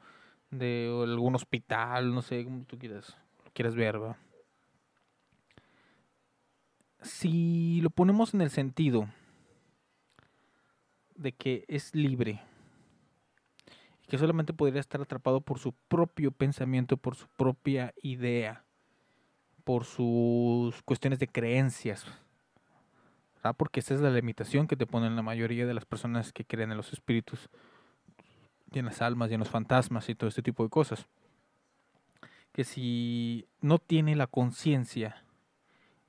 de 0.50 0.90
algún 1.02 1.34
hospital, 1.34 2.14
no 2.14 2.20
sé, 2.20 2.44
como 2.44 2.64
tú 2.64 2.78
quieras, 2.78 3.16
quieras 3.54 3.74
ver. 3.74 3.98
Si 7.00 7.80
lo 7.80 7.88
ponemos 7.88 8.34
en 8.34 8.42
el 8.42 8.50
sentido 8.50 9.08
de 11.16 11.32
que 11.32 11.64
es 11.68 11.94
libre, 11.94 12.42
que 14.10 14.18
solamente 14.18 14.52
podría 14.52 14.80
estar 14.80 15.00
atrapado 15.00 15.40
por 15.40 15.58
su 15.58 15.72
propio 15.88 16.32
pensamiento, 16.32 16.96
por 16.96 17.14
su 17.14 17.26
propia 17.28 17.94
idea, 18.02 18.64
por 19.64 19.84
sus 19.84 20.82
cuestiones 20.82 21.18
de 21.20 21.28
creencias, 21.28 22.04
¿verdad? 23.36 23.54
porque 23.56 23.80
esa 23.80 23.94
es 23.94 24.00
la 24.00 24.10
limitación 24.10 24.66
que 24.66 24.76
te 24.76 24.86
ponen 24.86 25.16
la 25.16 25.22
mayoría 25.22 25.64
de 25.64 25.74
las 25.74 25.86
personas 25.86 26.32
que 26.32 26.44
creen 26.44 26.72
en 26.72 26.76
los 26.76 26.92
espíritus, 26.92 27.48
y 28.72 28.78
en 28.78 28.84
las 28.84 29.02
almas, 29.02 29.30
y 29.30 29.34
en 29.34 29.40
los 29.40 29.48
fantasmas 29.48 30.08
y 30.08 30.14
todo 30.14 30.28
este 30.28 30.42
tipo 30.42 30.62
de 30.62 30.70
cosas. 30.70 31.06
Que 32.52 32.64
si 32.64 33.46
no 33.60 33.78
tiene 33.78 34.16
la 34.16 34.26
conciencia, 34.26 35.24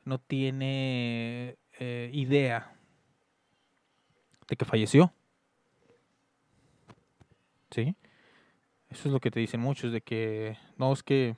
no 0.05 0.19
tiene 0.19 1.57
eh, 1.79 2.09
idea 2.13 2.75
de 4.47 4.55
que 4.55 4.65
falleció, 4.65 5.13
¿sí? 7.71 7.95
Eso 8.89 9.07
es 9.07 9.13
lo 9.13 9.19
que 9.19 9.31
te 9.31 9.39
dicen 9.39 9.61
muchos, 9.61 9.91
de 9.91 10.01
que 10.01 10.57
no 10.77 10.91
es 10.91 11.01
que 11.01 11.35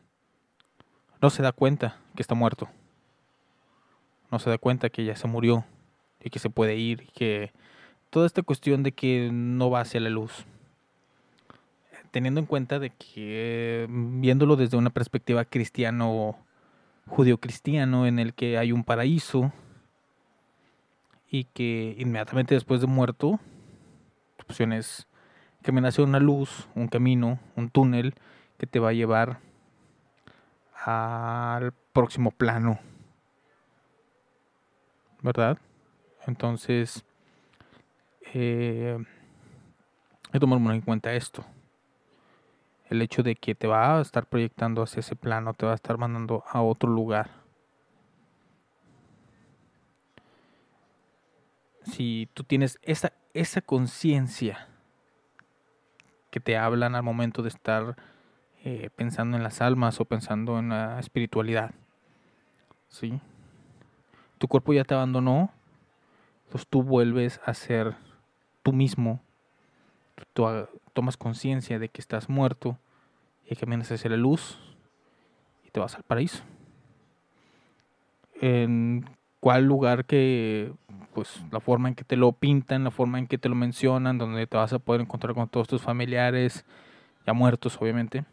no 1.22 1.30
se 1.30 1.44
da 1.44 1.52
cuenta 1.52 2.00
que 2.16 2.22
está 2.22 2.36
muerto. 2.36 2.68
no 4.32 4.40
se 4.40 4.50
da 4.50 4.58
cuenta 4.58 4.90
que 4.90 5.06
ya 5.06 5.16
se 5.16 5.28
murió 5.28 5.64
y 6.24 6.32
que 6.32 6.40
se 6.40 6.50
puede 6.50 6.76
ir 6.76 7.08
que 7.14 7.52
toda 8.10 8.26
esta 8.26 8.42
cuestión 8.42 8.82
de 8.82 8.92
que 8.92 9.30
no 9.32 9.70
va 9.70 9.82
hacia 9.82 10.00
la 10.00 10.10
luz. 10.10 10.46
Teniendo 12.12 12.40
en 12.40 12.48
cuenta 12.48 12.80
de 12.80 12.90
que 12.90 13.88
viéndolo 13.90 14.56
desde 14.56 14.78
una 14.78 14.90
perspectiva 14.90 15.46
cristiano 15.46 16.38
judío-cristiano 17.08 18.08
en 18.08 18.20
el 18.20 18.34
que 18.34 18.58
hay 18.58 18.72
un 18.72 18.84
paraíso 18.84 19.52
y 21.30 21.46
que 21.46 21.96
inmediatamente 21.98 22.56
después 22.56 22.82
de 22.82 22.88
muerto, 22.88 23.40
tu 24.38 24.46
opción 24.46 24.74
es 24.74 25.08
caminar 25.64 25.90
hacia 25.90 26.04
una 26.04 26.20
luz, 26.20 26.68
un 26.76 26.88
camino, 26.88 27.40
un 27.56 27.70
túnel 27.70 28.14
que 28.58 28.68
te 28.68 28.80
va 28.80 28.90
a 28.90 28.94
llevar 28.94 29.40
al 30.86 31.74
próximo 31.94 32.32
plano. 32.32 32.80
¿Verdad? 35.22 35.58
Entonces, 36.28 37.04
eh, 38.34 38.98
hay 40.28 40.32
que 40.32 40.40
tomar 40.40 40.60
en 40.76 40.82
cuenta 40.82 41.14
esto. 41.14 41.46
El 42.90 43.02
hecho 43.02 43.24
de 43.24 43.36
que 43.36 43.56
te 43.56 43.68
va 43.68 43.98
a 43.98 44.02
estar 44.02 44.26
proyectando 44.26 44.84
hacia 44.84 45.00
ese 45.00 45.16
plano, 45.16 45.54
te 45.54 45.66
va 45.66 45.72
a 45.72 45.76
estar 45.76 45.98
mandando 45.98 46.44
a 46.50 46.62
otro 46.62 46.90
lugar. 46.90 47.30
Si 51.84 52.30
tú 52.34 52.44
tienes 52.44 52.80
esa, 52.82 53.14
esa 53.34 53.62
conciencia 53.62 54.68
que 56.34 56.40
te 56.40 56.58
hablan 56.58 56.96
al 56.96 57.04
momento 57.04 57.44
de 57.44 57.50
estar 57.50 57.96
eh, 58.64 58.90
pensando 58.96 59.38
en 59.38 59.44
las 59.44 59.62
almas 59.62 60.00
o 60.00 60.06
pensando 60.06 60.58
en 60.58 60.70
la 60.70 61.00
espiritualidad. 61.00 61.76
¿Sí? 62.88 63.22
Tu 64.40 64.48
cuerpo 64.48 64.74
ya 64.74 64.84
te 64.84 64.96
abandonó, 64.96 65.52
entonces 66.46 66.68
tú 66.68 66.82
vuelves 66.82 67.40
a 67.46 67.54
ser 67.54 67.96
tú 68.64 68.74
mismo. 68.74 69.22
Tú, 70.34 70.48
tomas 70.94 71.18
conciencia 71.18 71.78
de 71.78 71.90
que 71.90 72.02
estás 72.02 72.30
muerto 72.30 72.80
y 73.48 73.56
caminas 73.56 73.92
hacia 73.92 74.10
la 74.10 74.18
luz 74.18 74.58
y 75.64 75.70
te 75.70 75.80
vas 75.80 75.94
al 75.94 76.02
paraíso. 76.02 76.44
En 78.42 79.06
cuál 79.44 79.66
lugar 79.66 80.06
que, 80.06 80.72
pues 81.14 81.44
la 81.52 81.60
forma 81.60 81.90
en 81.90 81.96
que 81.96 82.06
te 82.06 82.16
lo 82.16 82.32
pintan, 82.32 82.86
la 82.86 82.92
forma 82.92 83.20
en 83.20 83.28
que 83.28 83.38
te 83.38 83.50
lo 83.50 83.56
mencionan, 83.56 84.18
donde 84.18 84.48
te 84.48 84.56
vas 84.56 84.72
a 84.72 84.80
poder 84.80 85.02
encontrar 85.02 85.34
con 85.34 85.50
todos 85.50 85.68
tus 85.68 85.82
familiares, 85.82 86.64
ya 87.28 87.34
muertos 87.34 87.78
obviamente 87.82 88.24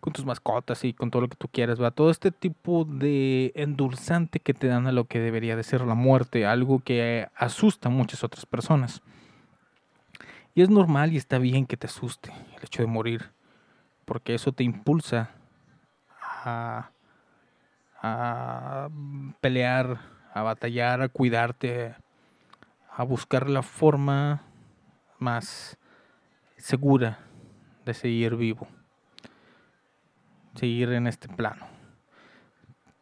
con 0.00 0.12
tus 0.12 0.26
mascotas 0.26 0.84
y 0.84 0.92
con 0.92 1.10
todo 1.10 1.22
lo 1.22 1.28
que 1.28 1.36
tú 1.36 1.48
quieras, 1.48 1.80
va 1.80 1.90
todo 1.90 2.10
este 2.10 2.30
tipo 2.30 2.84
de 2.84 3.52
endulzante 3.54 4.40
que 4.40 4.52
te 4.54 4.66
dan 4.66 4.86
a 4.86 4.92
lo 4.92 5.04
que 5.04 5.20
debería 5.20 5.56
de 5.56 5.62
ser 5.62 5.82
la 5.82 5.94
muerte, 5.94 6.44
algo 6.44 6.80
que 6.80 7.28
asusta 7.34 7.88
a 7.88 7.92
muchas 7.92 8.22
otras 8.22 8.44
personas. 8.44 9.02
Y 10.54 10.60
es 10.60 10.68
normal 10.68 11.14
y 11.14 11.16
está 11.16 11.38
bien 11.38 11.66
que 11.66 11.78
te 11.78 11.86
asuste 11.86 12.30
el 12.56 12.64
hecho 12.64 12.82
de 12.82 12.88
morir, 12.88 13.30
porque 14.04 14.34
eso 14.34 14.52
te 14.52 14.64
impulsa 14.64 15.30
a, 16.44 16.90
a 18.02 18.88
pelear, 19.40 20.00
a 20.32 20.42
batallar, 20.42 21.02
a 21.02 21.08
cuidarte, 21.08 21.94
a 22.90 23.02
buscar 23.04 23.48
la 23.48 23.62
forma 23.62 24.42
más 25.18 25.78
segura 26.56 27.18
de 27.84 27.94
seguir 27.94 28.36
vivo 28.36 28.68
seguir 30.54 30.90
en 30.92 31.06
este 31.06 31.28
plano. 31.28 31.66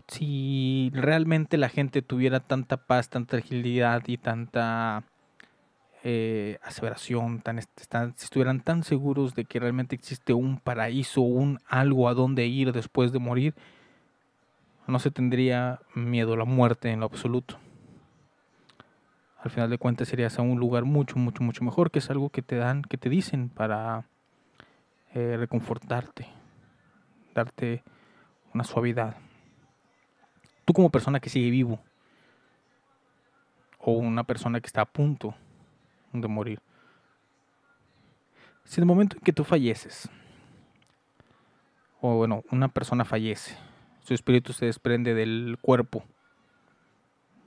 Si 0.06 0.90
realmente 0.94 1.58
la 1.58 1.68
gente 1.68 2.02
tuviera 2.02 2.40
tanta 2.40 2.78
paz, 2.78 3.11
tanta 3.11 3.37
agilidad 3.37 4.02
y 4.06 4.16
tanta 4.16 5.04
eh, 6.02 6.58
aseveración, 6.62 7.40
tan, 7.40 7.61
si 7.61 8.24
estuvieran 8.24 8.61
tan 8.61 8.84
seguros 8.84 9.34
de 9.34 9.44
que 9.44 9.61
realmente 9.61 9.94
existe 9.94 10.32
un 10.32 10.58
paraíso, 10.61 11.20
un 11.20 11.61
algo 11.68 12.08
a 12.08 12.14
donde 12.14 12.46
ir 12.46 12.72
después 12.72 13.12
de 13.12 13.18
morir, 13.18 13.54
no 14.88 14.98
se 14.98 15.11
tendría 15.11 15.81
miedo 15.94 16.33
a 16.33 16.37
la 16.37 16.44
muerte 16.44 16.90
en 16.90 17.01
lo 17.01 17.07
absoluto. 17.07 17.59
Al 19.40 19.51
final 19.51 19.70
de 19.70 19.79
cuentas 19.79 20.09
serías 20.09 20.38
a 20.38 20.42
un 20.42 20.59
lugar 20.59 20.85
mucho, 20.85 21.18
mucho, 21.18 21.44
mucho 21.44 21.62
mejor, 21.62 21.90
que 21.90 22.01
es 22.01 22.11
algo 22.11 22.31
que 22.31 22.42
te 22.42 22.57
dan, 22.57 22.83
que 22.83 22.98
te 22.98 23.09
dicen 23.09 23.51
para 23.51 24.07
eh, 25.14 25.37
reconfortarte 25.38 26.27
darte 27.35 27.83
una 28.53 28.64
suavidad. 28.64 29.16
Tú 30.64 30.72
como 30.72 30.90
persona 30.90 31.20
que 31.20 31.31
sigue 31.31 31.51
vivo 31.51 31.81
o 33.79 33.92
una 33.92 34.24
persona 34.24 34.61
que 34.61 34.66
está 34.66 34.83
a 34.83 34.87
punto 34.87 35.35
de 36.12 36.29
morir. 36.29 36.61
Si 38.64 38.81
en 38.81 38.83
el 38.83 38.87
momento 38.87 39.16
en 39.16 39.22
que 39.22 39.33
tú 39.33 39.44
falleces, 39.44 40.11
o 42.01 42.16
bueno, 42.16 42.42
una 42.51 42.68
persona 42.68 43.05
fallece, 43.05 43.57
su 44.09 44.14
espíritu 44.14 44.55
se 44.55 44.64
desprende 44.64 45.12
del 45.12 45.59
cuerpo, 45.61 46.03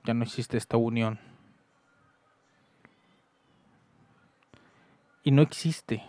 ya 0.04 0.14
no 0.14 0.22
existe 0.22 0.56
esta 0.56 0.76
unión. 0.76 1.18
Y 5.24 5.32
no 5.32 5.42
existe 5.42 6.04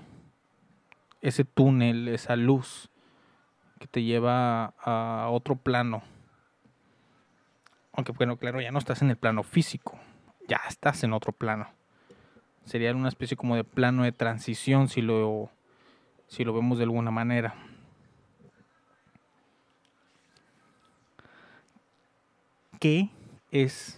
ese 1.21 1.43
túnel, 1.43 2.07
esa 2.07 2.35
luz 2.35 2.91
que 3.79 3.87
te 3.87 4.03
lleva 4.03 4.75
a 4.77 5.27
otro 5.31 5.55
plano. 5.55 6.03
Aunque 7.91 8.11
bueno, 8.11 8.37
claro, 8.37 8.61
ya 8.61 8.69
no 8.69 8.77
estás 8.77 9.01
en 9.01 9.09
el 9.09 9.17
plano 9.17 9.41
físico, 9.41 9.99
ya 10.47 10.61
estás 10.69 11.03
en 11.03 11.13
otro 11.13 11.31
plano. 11.31 11.67
Sería 12.63 12.93
una 12.93 13.09
especie 13.09 13.35
como 13.35 13.55
de 13.55 13.63
plano 13.63 14.03
de 14.03 14.11
transición 14.11 14.87
si 14.87 15.01
lo, 15.01 15.49
si 16.27 16.43
lo 16.43 16.53
vemos 16.53 16.77
de 16.77 16.83
alguna 16.83 17.09
manera. 17.09 17.55
¿Qué 22.83 23.07
es 23.49 23.97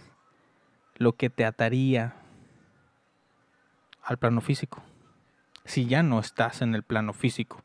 lo 0.94 1.14
que 1.14 1.28
te 1.28 1.44
ataría 1.44 2.14
al 4.00 4.16
plano 4.16 4.40
físico? 4.40 4.80
Si 5.64 5.86
ya 5.86 6.04
no 6.04 6.20
estás 6.20 6.62
en 6.62 6.72
el 6.76 6.84
plano 6.84 7.12
físico 7.12 7.64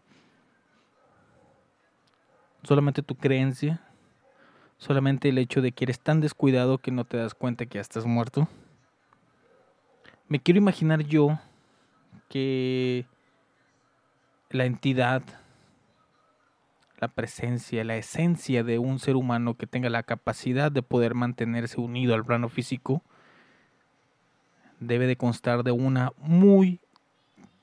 solamente 2.64 3.04
tu 3.04 3.14
creencia, 3.14 3.82
solamente 4.80 5.30
el 5.30 5.38
hecho 5.38 5.62
de 5.62 5.74
que 5.74 5.86
eres 5.86 6.00
tan 6.00 6.22
descuidado 6.22 6.80
que 6.80 6.90
no 6.90 7.06
te 7.06 7.18
das 7.18 7.36
cuenta 7.36 7.68
que 7.68 7.76
ya 7.76 7.82
estás 7.82 8.08
muerto. 8.08 8.48
Me 10.28 10.40
quiero 10.40 10.58
imaginar 10.58 11.04
yo 11.04 11.38
que 12.30 13.06
la 14.50 14.66
entidad, 14.66 15.22
la 17.02 17.10
presencia, 17.10 17.84
la 17.84 17.98
esencia 17.98 18.64
de 18.64 18.80
un 18.80 19.00
ser 19.00 19.18
humano 19.18 19.56
que 19.56 19.68
tenga 19.68 19.90
la 19.90 20.04
capacidad 20.04 20.72
de 20.72 20.84
poder 20.84 21.16
mantenerse 21.16 21.82
unido 21.82 22.14
al 22.14 22.24
plano 22.24 22.48
físico, 22.48 23.02
debe 24.80 25.08
de 25.08 25.18
constar 25.18 25.64
de 25.64 25.72
una 25.72 26.14
muy 26.18 26.80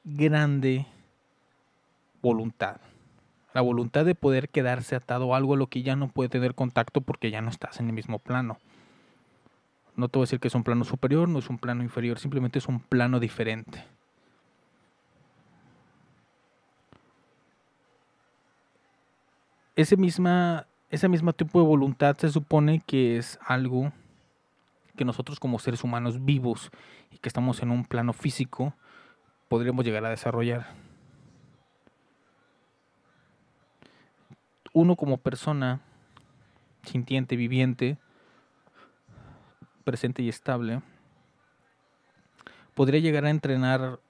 grande 0.04 0.86
voluntad 2.20 2.80
la 3.58 3.62
voluntad 3.62 4.04
de 4.04 4.14
poder 4.14 4.50
quedarse 4.50 4.94
atado 4.94 5.34
a 5.34 5.36
algo 5.36 5.54
a 5.54 5.56
lo 5.56 5.66
que 5.66 5.82
ya 5.82 5.96
no 5.96 6.08
puede 6.08 6.28
tener 6.28 6.54
contacto 6.54 7.00
porque 7.00 7.30
ya 7.32 7.40
no 7.40 7.50
estás 7.50 7.80
en 7.80 7.88
el 7.88 7.92
mismo 7.92 8.18
plano. 8.20 8.58
No 9.96 10.08
te 10.08 10.18
voy 10.18 10.22
a 10.22 10.26
decir 10.26 10.38
que 10.38 10.46
es 10.46 10.54
un 10.54 10.62
plano 10.62 10.84
superior, 10.84 11.28
no 11.28 11.40
es 11.40 11.50
un 11.50 11.58
plano 11.58 11.82
inferior, 11.82 12.20
simplemente 12.20 12.60
es 12.60 12.68
un 12.68 12.78
plano 12.78 13.18
diferente. 13.18 13.84
Ese 19.78 19.96
misma, 19.96 20.66
ese 20.90 21.08
mismo 21.08 21.32
tipo 21.32 21.60
de 21.60 21.66
voluntad 21.66 22.16
se 22.18 22.30
supone 22.30 22.82
que 22.84 23.16
es 23.16 23.38
algo 23.46 23.92
que 24.96 25.04
nosotros 25.04 25.38
como 25.38 25.60
seres 25.60 25.84
humanos 25.84 26.24
vivos 26.24 26.72
y 27.12 27.18
que 27.18 27.28
estamos 27.28 27.62
en 27.62 27.70
un 27.70 27.84
plano 27.84 28.12
físico 28.12 28.74
podríamos 29.48 29.84
llegar 29.84 30.04
a 30.04 30.10
desarrollar. 30.10 30.66
uno 34.72 34.96
como 34.96 35.18
persona 35.18 35.80
sintiente, 36.84 37.36
viviente, 37.36 37.98
presente 39.84 40.22
y 40.22 40.28
estable, 40.28 40.82
podría 42.74 43.00
llegar 43.00 43.24
a 43.24 43.30
entrenar 43.30 44.00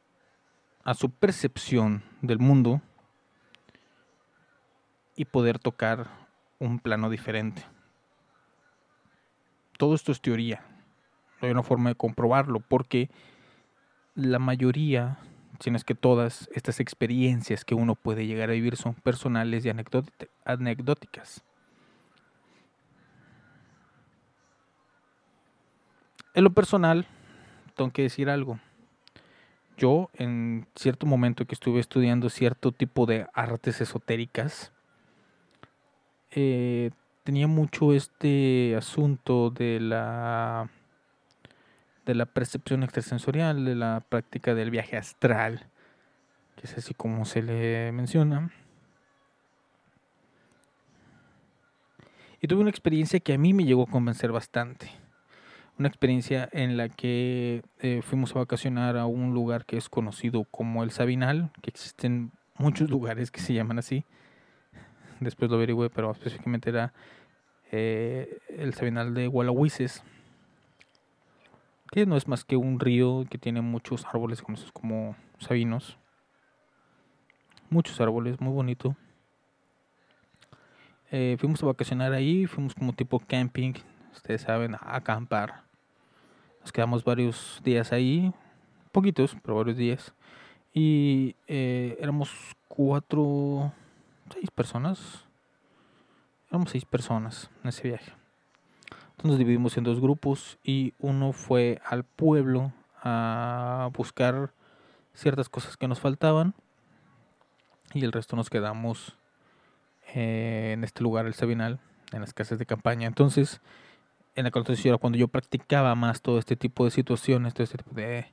a 0.84 0.94
su 0.94 1.10
percepción 1.10 2.02
del 2.22 2.38
mundo 2.38 2.80
y 5.18 5.24
poder 5.24 5.58
tocar 5.58 6.06
un 6.60 6.78
plano 6.78 7.10
diferente. 7.10 7.62
Todo 9.76 9.94
esto 9.94 10.12
es 10.12 10.20
teoría. 10.20 10.64
No 11.40 11.46
hay 11.46 11.50
una 11.50 11.62
forma 11.62 11.90
de 11.90 11.96
comprobarlo 11.96 12.60
porque 12.60 13.10
la 14.14 14.38
mayoría 14.38 15.18
sino 15.60 15.76
es 15.76 15.84
que 15.84 15.94
todas 15.94 16.48
estas 16.54 16.78
experiencias 16.78 17.64
que 17.64 17.74
uno 17.74 17.96
puede 17.96 18.26
llegar 18.26 18.50
a 18.50 18.52
vivir 18.52 18.76
son 18.76 18.94
personales 18.94 19.64
y 19.64 19.70
anecdóticas. 19.70 21.42
En 26.34 26.44
lo 26.44 26.50
personal, 26.50 27.06
tengo 27.74 27.90
que 27.90 28.02
decir 28.02 28.30
algo. 28.30 28.60
Yo, 29.76 30.10
en 30.12 30.68
cierto 30.76 31.06
momento 31.06 31.44
que 31.44 31.56
estuve 31.56 31.80
estudiando 31.80 32.30
cierto 32.30 32.70
tipo 32.70 33.06
de 33.06 33.26
artes 33.32 33.80
esotéricas, 33.80 34.72
eh, 36.30 36.90
tenía 37.24 37.46
mucho 37.46 37.92
este 37.92 38.74
asunto 38.76 39.50
de 39.50 39.80
la 39.80 40.70
de 42.08 42.14
la 42.14 42.24
percepción 42.24 42.82
extrasensorial, 42.82 43.66
de 43.66 43.74
la 43.74 44.02
práctica 44.08 44.54
del 44.54 44.70
viaje 44.70 44.96
astral, 44.96 45.66
que 46.56 46.66
es 46.66 46.78
así 46.78 46.94
como 46.94 47.26
se 47.26 47.42
le 47.42 47.92
menciona. 47.92 48.50
Y 52.40 52.48
tuve 52.48 52.60
una 52.60 52.70
experiencia 52.70 53.20
que 53.20 53.34
a 53.34 53.38
mí 53.38 53.52
me 53.52 53.64
llegó 53.64 53.82
a 53.82 53.90
convencer 53.90 54.32
bastante. 54.32 54.90
Una 55.78 55.88
experiencia 55.88 56.48
en 56.52 56.78
la 56.78 56.88
que 56.88 57.62
eh, 57.80 58.00
fuimos 58.02 58.34
a 58.34 58.38
vacacionar 58.38 58.96
a 58.96 59.04
un 59.04 59.34
lugar 59.34 59.66
que 59.66 59.76
es 59.76 59.90
conocido 59.90 60.44
como 60.44 60.82
el 60.84 60.90
Sabinal, 60.90 61.50
que 61.60 61.68
existen 61.68 62.32
muchos 62.56 62.88
lugares 62.90 63.30
que 63.30 63.40
se 63.40 63.52
llaman 63.52 63.78
así. 63.78 64.06
Después 65.20 65.50
lo 65.50 65.56
averigüé, 65.56 65.90
pero 65.90 66.10
específicamente 66.10 66.70
era 66.70 66.92
eh, 67.70 68.38
el 68.48 68.74
Sabinal 68.74 69.14
de 69.14 69.26
Gualahuises, 69.26 70.02
que 71.90 72.06
no 72.06 72.16
es 72.16 72.28
más 72.28 72.44
que 72.44 72.56
un 72.56 72.80
río 72.80 73.24
que 73.30 73.38
tiene 73.38 73.60
muchos 73.60 74.04
árboles 74.06 74.42
como 74.72 75.16
sabinos. 75.38 75.98
Muchos 77.70 78.00
árboles, 78.00 78.40
muy 78.40 78.52
bonito. 78.52 78.96
Eh, 81.10 81.36
fuimos 81.38 81.62
a 81.62 81.66
vacacionar 81.66 82.12
ahí, 82.12 82.46
fuimos 82.46 82.74
como 82.74 82.92
tipo 82.92 83.18
camping, 83.18 83.72
ustedes 84.12 84.42
saben, 84.42 84.74
a 84.74 84.96
acampar. 84.96 85.62
Nos 86.60 86.70
quedamos 86.70 87.02
varios 87.02 87.62
días 87.64 87.92
ahí, 87.92 88.32
poquitos, 88.92 89.36
pero 89.42 89.56
varios 89.56 89.78
días. 89.78 90.14
Y 90.74 91.34
eh, 91.46 91.96
éramos 92.00 92.30
cuatro, 92.68 93.72
seis 94.32 94.50
personas. 94.50 95.24
Éramos 96.48 96.70
seis 96.70 96.84
personas 96.84 97.50
en 97.62 97.68
ese 97.68 97.88
viaje. 97.88 98.12
Entonces 98.90 99.24
nos 99.24 99.38
dividimos 99.38 99.76
en 99.76 99.84
dos 99.84 100.00
grupos 100.00 100.58
y 100.62 100.94
uno 100.98 101.32
fue 101.32 101.80
al 101.84 102.04
pueblo 102.04 102.72
a 103.02 103.90
buscar 103.92 104.52
ciertas 105.14 105.48
cosas 105.48 105.76
que 105.76 105.88
nos 105.88 106.00
faltaban 106.00 106.54
y 107.92 108.04
el 108.04 108.12
resto 108.12 108.36
nos 108.36 108.50
quedamos 108.50 109.16
eh, 110.14 110.70
en 110.74 110.84
este 110.84 111.02
lugar, 111.02 111.26
el 111.26 111.34
Sabinal, 111.34 111.80
en 112.12 112.20
las 112.20 112.32
casas 112.32 112.58
de 112.58 112.66
campaña. 112.66 113.08
Entonces, 113.08 113.60
en 114.36 114.44
la 114.44 114.52
era 114.84 114.98
cuando 114.98 115.18
yo 115.18 115.28
practicaba 115.28 115.94
más 115.94 116.22
todo 116.22 116.38
este 116.38 116.54
tipo 116.54 116.84
de 116.84 116.92
situaciones, 116.92 117.54
todo 117.54 117.64
este 117.64 117.78
tipo 117.78 117.94
de, 117.94 118.32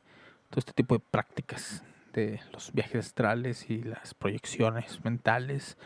todo 0.49 0.59
este 0.59 0.73
tipo 0.73 0.95
de 0.95 0.99
prácticas 0.99 1.83
los 2.51 2.71
viajes 2.73 3.07
astrales 3.07 3.69
y 3.69 3.83
las 3.83 4.13
proyecciones 4.13 5.03
mentales. 5.03 5.77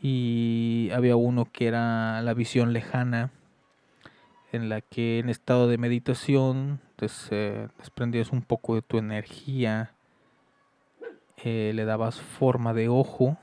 Y 0.00 0.90
había 0.94 1.16
uno 1.16 1.46
que 1.50 1.66
era 1.66 2.20
la 2.22 2.34
visión 2.34 2.72
lejana, 2.72 3.30
en 4.52 4.68
la 4.68 4.80
que 4.80 5.18
en 5.18 5.28
estado 5.28 5.68
de 5.68 5.78
meditación 5.78 6.80
des, 6.98 7.28
eh, 7.30 7.68
desprendías 7.78 8.30
un 8.32 8.42
poco 8.42 8.74
de 8.74 8.82
tu 8.82 8.98
energía, 8.98 9.92
eh, 11.38 11.72
le 11.74 11.84
dabas 11.84 12.20
forma 12.20 12.72
de 12.72 12.88
ojo 12.88 13.36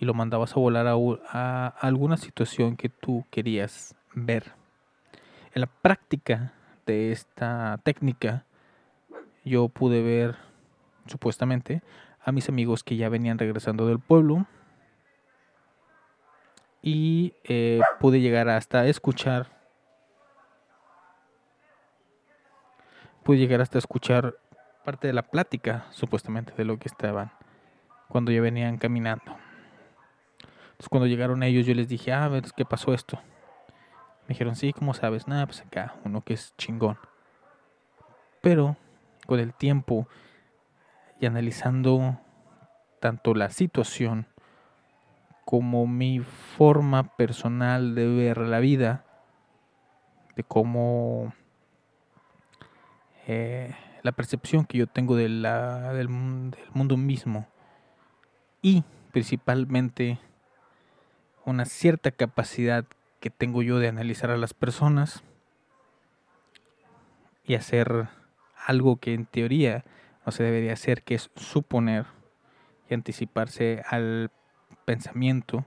y 0.00 0.04
lo 0.04 0.14
mandabas 0.14 0.52
a 0.52 0.60
volar 0.60 0.86
a, 0.86 1.66
alguna 1.66 2.16
situación 2.16 2.76
que 2.76 2.88
tú 2.88 3.24
querías 3.30 3.94
ver. 4.14 4.52
En 5.54 5.60
la 5.60 5.66
práctica 5.66 6.54
de 6.86 7.12
esta 7.12 7.80
técnica, 7.82 8.46
yo 9.44 9.68
pude 9.68 10.02
ver, 10.02 10.36
supuestamente, 11.06 11.82
a 12.22 12.32
mis 12.32 12.48
amigos 12.48 12.84
que 12.84 12.96
ya 12.96 13.08
venían 13.08 13.38
regresando 13.38 13.86
del 13.86 13.98
pueblo 13.98 14.46
y 16.82 17.34
eh, 17.44 17.80
pude 17.98 18.20
llegar 18.20 18.48
hasta 18.48 18.86
escuchar, 18.86 19.48
pude 23.22 23.38
llegar 23.38 23.60
hasta 23.60 23.78
escuchar 23.78 24.36
parte 24.84 25.06
de 25.06 25.12
la 25.12 25.22
plática, 25.22 25.86
supuestamente, 25.90 26.52
de 26.56 26.64
lo 26.64 26.78
que 26.78 26.88
estaban 26.88 27.32
cuando 28.08 28.32
ya 28.32 28.40
venían 28.40 28.76
caminando. 28.76 29.36
Entonces 30.80 30.88
cuando 30.88 31.06
llegaron 31.06 31.42
ellos 31.42 31.66
yo 31.66 31.74
les 31.74 31.88
dije, 31.88 32.12
ah, 32.12 32.24
a 32.24 32.28
ver, 32.28 32.44
¿qué 32.56 32.64
pasó 32.64 32.92
esto? 32.92 33.18
Me 34.22 34.28
dijeron, 34.34 34.56
sí, 34.56 34.72
¿cómo 34.72 34.94
sabes? 34.94 35.28
Nada, 35.28 35.46
pues 35.46 35.60
acá, 35.60 35.94
uno 36.04 36.22
que 36.22 36.34
es 36.34 36.54
chingón. 36.56 36.98
Pero 38.40 38.76
con 39.26 39.38
el 39.38 39.52
tiempo 39.54 40.08
y 41.20 41.26
analizando 41.26 42.18
tanto 43.00 43.34
la 43.34 43.50
situación 43.50 44.26
como 45.44 45.86
mi 45.86 46.20
forma 46.20 47.16
personal 47.16 47.94
de 47.94 48.08
ver 48.08 48.38
la 48.38 48.58
vida, 48.60 49.04
de 50.36 50.44
cómo 50.44 51.34
eh, 53.26 53.74
la 54.02 54.12
percepción 54.12 54.64
que 54.64 54.78
yo 54.78 54.86
tengo 54.86 55.16
del 55.16 56.08
mundo 56.08 56.96
mismo 56.96 57.46
y 58.62 58.84
principalmente 59.12 60.18
una 61.44 61.64
cierta 61.64 62.10
capacidad 62.10 62.84
que 63.18 63.30
tengo 63.30 63.62
yo 63.62 63.78
de 63.78 63.88
analizar 63.88 64.30
a 64.30 64.36
las 64.36 64.54
personas 64.54 65.22
y 67.44 67.54
hacer 67.54 68.08
algo 68.66 68.96
que 68.96 69.14
en 69.14 69.26
teoría 69.26 69.84
no 70.24 70.32
se 70.32 70.42
debería 70.42 70.74
hacer, 70.74 71.02
que 71.02 71.14
es 71.14 71.30
suponer 71.36 72.06
y 72.88 72.94
anticiparse 72.94 73.82
al 73.88 74.30
pensamiento 74.84 75.64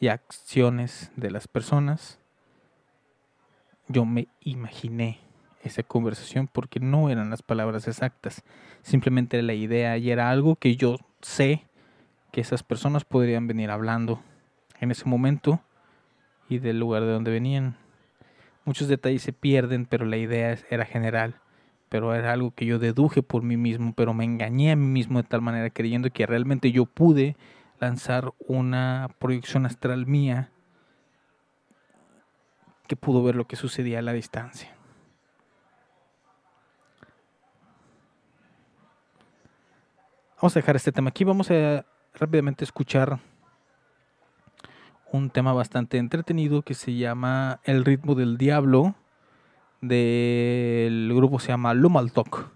y 0.00 0.08
acciones 0.08 1.12
de 1.16 1.30
las 1.30 1.46
personas. 1.46 2.18
Yo 3.88 4.04
me 4.04 4.28
imaginé 4.40 5.20
esa 5.62 5.82
conversación 5.82 6.48
porque 6.48 6.80
no 6.80 7.10
eran 7.10 7.30
las 7.30 7.42
palabras 7.42 7.86
exactas, 7.86 8.42
simplemente 8.82 9.42
la 9.42 9.52
idea 9.52 9.98
y 9.98 10.10
era 10.10 10.30
algo 10.30 10.56
que 10.56 10.76
yo 10.76 10.96
sé 11.20 11.66
que 12.32 12.40
esas 12.40 12.62
personas 12.62 13.04
podrían 13.04 13.46
venir 13.46 13.70
hablando 13.70 14.22
en 14.80 14.90
ese 14.90 15.04
momento 15.04 15.60
y 16.48 16.58
del 16.58 16.78
lugar 16.78 17.02
de 17.02 17.12
donde 17.12 17.30
venían. 17.30 17.76
Muchos 18.64 18.88
detalles 18.88 19.22
se 19.22 19.32
pierden, 19.32 19.86
pero 19.86 20.04
la 20.04 20.16
idea 20.16 20.56
era 20.70 20.84
general. 20.84 21.40
Pero 21.90 22.14
era 22.14 22.32
algo 22.32 22.52
que 22.52 22.64
yo 22.64 22.78
deduje 22.78 23.22
por 23.22 23.42
mí 23.42 23.58
mismo, 23.58 23.92
pero 23.94 24.14
me 24.14 24.24
engañé 24.24 24.72
a 24.72 24.76
mí 24.76 24.86
mismo 24.86 25.20
de 25.20 25.28
tal 25.28 25.42
manera 25.42 25.68
creyendo 25.68 26.10
que 26.10 26.24
realmente 26.24 26.72
yo 26.72 26.86
pude 26.86 27.36
lanzar 27.78 28.32
una 28.38 29.08
proyección 29.18 29.66
astral 29.66 30.06
mía 30.06 30.50
que 32.86 32.96
pudo 32.96 33.22
ver 33.22 33.36
lo 33.36 33.46
que 33.46 33.56
sucedía 33.56 33.98
a 33.98 34.02
la 34.02 34.12
distancia. 34.12 34.74
Vamos 40.40 40.56
a 40.56 40.60
dejar 40.60 40.76
este 40.76 40.90
tema 40.90 41.10
aquí. 41.10 41.24
Vamos 41.24 41.50
a 41.50 41.84
rápidamente 42.14 42.64
escuchar 42.64 43.18
un 45.12 45.28
tema 45.28 45.52
bastante 45.52 45.98
entretenido 45.98 46.62
que 46.62 46.74
se 46.74 46.94
llama 46.94 47.60
El 47.64 47.84
ritmo 47.84 48.14
del 48.14 48.38
diablo. 48.38 48.94
Del 49.80 51.12
grupo 51.14 51.38
se 51.38 51.48
llama 51.48 51.74
Lumaltok. 51.74 52.50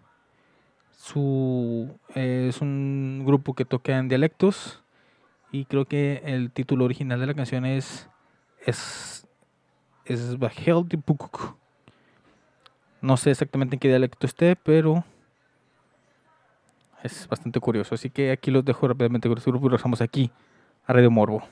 Su, 0.92 1.98
es 2.14 2.60
un 2.60 3.22
grupo 3.24 3.54
que 3.54 3.64
toca 3.64 3.98
en 3.98 4.08
dialectos 4.08 4.82
y 5.52 5.66
creo 5.66 5.84
que 5.84 6.22
el 6.24 6.50
título 6.50 6.84
original 6.84 7.20
de 7.20 7.26
la 7.26 7.34
canción 7.34 7.64
es 7.66 8.08
es 8.66 9.26
es 10.04 10.36
No 13.00 13.16
sé 13.16 13.30
exactamente 13.30 13.76
en 13.76 13.80
qué 13.80 13.88
dialecto 13.88 14.26
esté, 14.26 14.56
pero 14.56 15.04
es 17.02 17.28
bastante 17.28 17.60
curioso. 17.60 17.94
Así 17.94 18.10
que 18.10 18.32
aquí 18.32 18.50
los 18.50 18.64
dejo 18.64 18.88
rápidamente 18.88 19.28
con 19.28 19.38
este 19.38 19.50
grupo 19.50 19.66
y 19.66 19.68
regresamos 19.68 20.00
aquí 20.00 20.30
a 20.86 20.92
Radio 20.92 21.10
Morbo. 21.10 21.42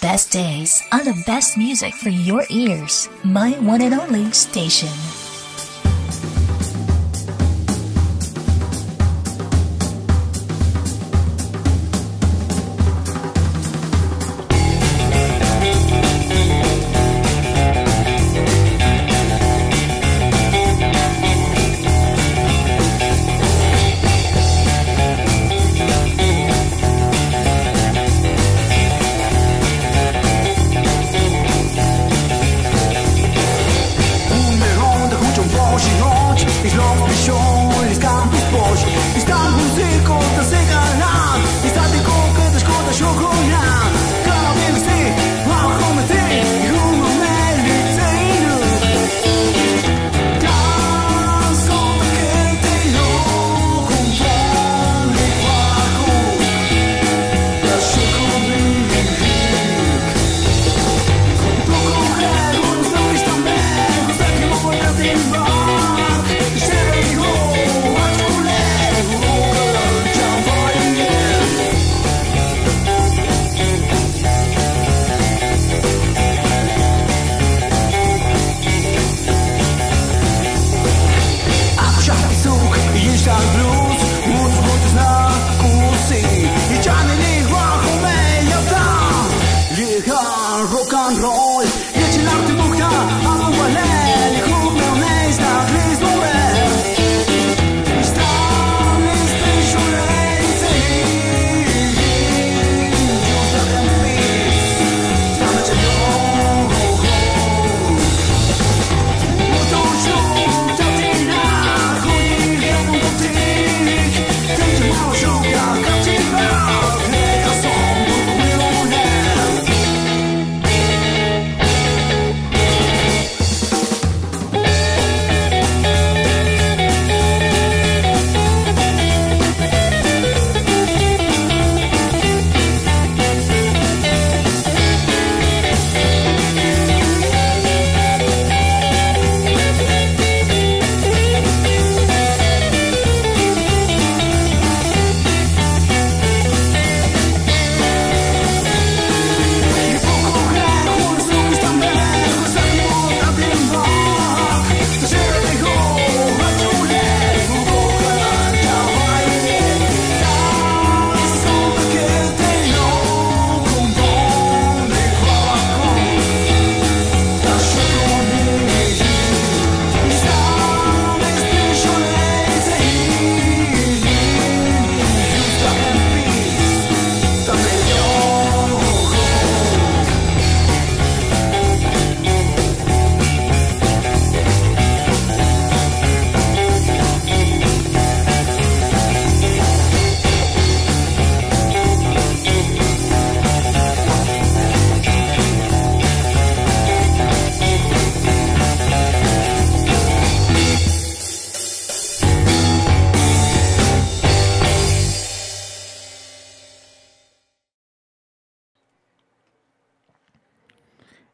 Best 0.00 0.32
days 0.32 0.82
on 0.92 1.04
the 1.04 1.22
best 1.26 1.58
music 1.58 1.92
for 1.94 2.08
your 2.08 2.46
ears. 2.48 3.10
My 3.22 3.50
one 3.60 3.82
and 3.82 3.92
only 3.92 4.32
station. 4.32 4.88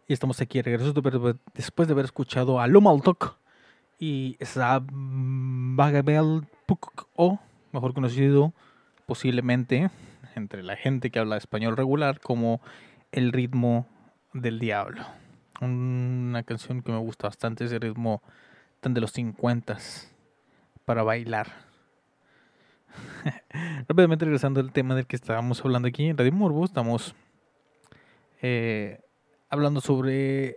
Y 0.09 0.13
estamos 0.13 0.41
aquí 0.41 0.63
regreso 0.63 0.93
de- 0.93 1.37
después 1.55 1.89
de 1.89 1.93
haber 1.93 2.05
escuchado 2.05 2.61
a 2.61 2.67
Lomaltok 2.67 3.37
y 3.99 4.37
Vagabel 4.93 6.47
Puk 6.67 7.09
o 7.17 7.39
mejor 7.73 7.95
conocido 7.95 8.53
posiblemente 9.07 9.91
entre 10.35 10.63
la 10.63 10.77
gente 10.77 11.11
que 11.11 11.19
habla 11.19 11.37
español 11.37 11.77
regular 11.77 12.21
como 12.21 12.61
El 13.13 13.33
ritmo 13.33 13.87
del 14.33 14.59
diablo. 14.59 15.05
Una 15.61 16.43
canción 16.43 16.83
que 16.83 16.93
me 16.93 16.99
gusta 16.99 17.29
bastante, 17.29 17.65
ese 17.65 17.79
ritmo 17.79 18.23
tan 18.81 18.93
de 18.95 19.01
los 19.01 19.13
50 19.13 19.79
para 20.85 21.03
bailar. 21.03 21.49
Rápidamente 23.89 24.25
regresando 24.25 24.61
al 24.61 24.73
tema 24.73 24.95
del 24.95 25.07
que 25.07 25.17
estábamos 25.17 25.65
hablando 25.65 25.89
aquí 25.89 26.07
en 26.07 26.19
Radio 26.19 26.33
Morbo, 26.33 26.65
estamos 26.65 27.15
eh, 28.43 29.01
hablando 29.49 29.81
sobre 29.81 30.57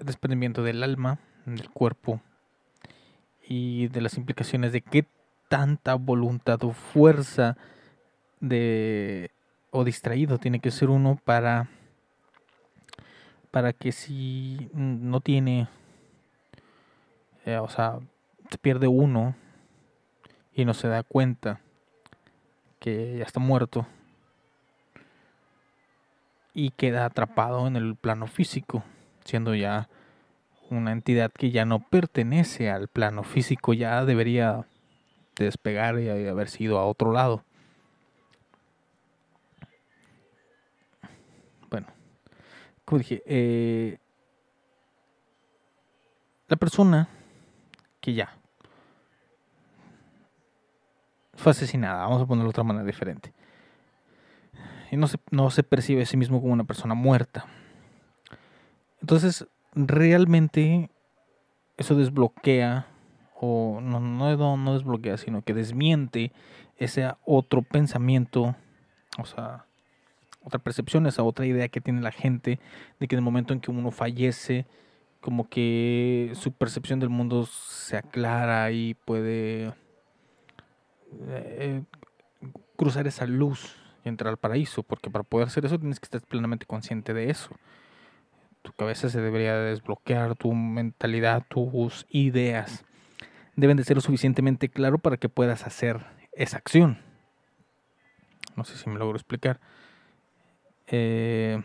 el 0.00 0.06
desprendimiento 0.06 0.62
del 0.62 0.82
alma, 0.82 1.18
del 1.46 1.70
cuerpo 1.70 2.20
y 3.46 3.88
de 3.88 4.00
las 4.00 4.16
implicaciones 4.16 4.72
de 4.72 4.82
qué 4.82 5.06
tanta 5.48 5.94
voluntad 5.94 6.62
o 6.64 6.72
fuerza 6.72 7.56
de 8.40 9.30
o 9.70 9.84
distraído 9.84 10.38
tiene 10.38 10.60
que 10.60 10.70
ser 10.70 10.90
uno 10.90 11.18
para 11.24 11.68
para 13.50 13.72
que 13.72 13.92
si 13.92 14.70
no 14.72 15.20
tiene 15.20 15.68
eh, 17.44 17.58
o 17.58 17.68
sea 17.68 17.98
se 18.50 18.58
pierde 18.58 18.86
uno 18.88 19.34
y 20.54 20.64
no 20.64 20.74
se 20.74 20.88
da 20.88 21.02
cuenta 21.02 21.60
que 22.78 23.18
ya 23.18 23.24
está 23.24 23.40
muerto 23.40 23.86
y 26.54 26.70
queda 26.70 27.04
atrapado 27.04 27.66
en 27.66 27.76
el 27.76 27.96
plano 27.96 28.26
físico, 28.26 28.82
siendo 29.24 29.54
ya 29.54 29.88
una 30.70 30.92
entidad 30.92 31.32
que 31.32 31.50
ya 31.50 31.64
no 31.64 31.80
pertenece 31.80 32.70
al 32.70 32.88
plano 32.88 33.22
físico, 33.22 33.72
ya 33.72 34.04
debería 34.04 34.66
despegar 35.36 35.98
y 35.98 36.08
haber 36.08 36.48
sido 36.48 36.78
a 36.78 36.86
otro 36.86 37.12
lado. 37.12 37.44
Bueno, 41.70 41.86
como 42.84 42.98
dije, 42.98 43.22
eh, 43.26 43.98
la 46.48 46.56
persona 46.56 47.08
que 48.00 48.14
ya 48.14 48.36
fue 51.34 51.52
asesinada, 51.52 52.02
vamos 52.02 52.22
a 52.22 52.26
ponerlo 52.26 52.48
de 52.48 52.50
otra 52.50 52.64
manera 52.64 52.84
diferente 52.84 53.32
y 54.90 54.96
no 54.96 55.06
se, 55.06 55.18
no 55.30 55.50
se 55.50 55.62
percibe 55.62 56.02
a 56.02 56.06
sí 56.06 56.16
mismo 56.16 56.40
como 56.40 56.52
una 56.52 56.64
persona 56.64 56.94
muerta. 56.94 57.46
Entonces, 59.00 59.46
realmente 59.74 60.90
eso 61.76 61.94
desbloquea, 61.94 62.86
o 63.34 63.80
no, 63.80 64.00
no, 64.00 64.56
no, 64.56 64.74
desbloquea, 64.74 65.16
sino 65.16 65.42
que 65.42 65.54
desmiente 65.54 66.32
ese 66.76 67.10
otro 67.24 67.62
pensamiento, 67.62 68.54
o 69.18 69.24
sea, 69.24 69.64
otra 70.42 70.58
percepción, 70.58 71.06
esa 71.06 71.22
otra 71.22 71.46
idea 71.46 71.68
que 71.68 71.80
tiene 71.80 72.02
la 72.02 72.12
gente 72.12 72.58
de 72.98 73.08
que 73.08 73.14
en 73.14 73.18
el 73.18 73.24
momento 73.24 73.54
en 73.54 73.60
que 73.60 73.70
uno 73.70 73.90
fallece, 73.90 74.66
como 75.20 75.48
que 75.48 76.32
su 76.34 76.52
percepción 76.52 76.98
del 76.98 77.10
mundo 77.10 77.46
se 77.46 77.96
aclara 77.96 78.70
y 78.72 78.94
puede 78.94 79.72
eh, 81.28 81.82
cruzar 82.76 83.06
esa 83.06 83.26
luz 83.26 83.79
y 84.04 84.08
entrar 84.08 84.30
al 84.30 84.36
paraíso, 84.36 84.82
porque 84.82 85.10
para 85.10 85.24
poder 85.24 85.48
hacer 85.48 85.64
eso 85.64 85.78
tienes 85.78 86.00
que 86.00 86.06
estar 86.06 86.20
plenamente 86.22 86.66
consciente 86.66 87.14
de 87.14 87.30
eso. 87.30 87.50
Tu 88.62 88.72
cabeza 88.72 89.08
se 89.08 89.20
debería 89.20 89.56
desbloquear, 89.56 90.36
tu 90.36 90.52
mentalidad, 90.52 91.44
tus 91.48 92.06
ideas 92.10 92.84
deben 93.60 93.76
de 93.76 93.84
ser 93.84 93.96
lo 93.96 94.00
suficientemente 94.00 94.68
claro 94.68 94.98
para 94.98 95.16
que 95.16 95.28
puedas 95.28 95.66
hacer 95.66 96.04
esa 96.32 96.56
acción. 96.56 96.98
No 98.56 98.64
sé 98.64 98.76
si 98.76 98.88
me 98.88 98.98
logro 98.98 99.16
explicar. 99.16 99.60
Eh, 100.86 101.62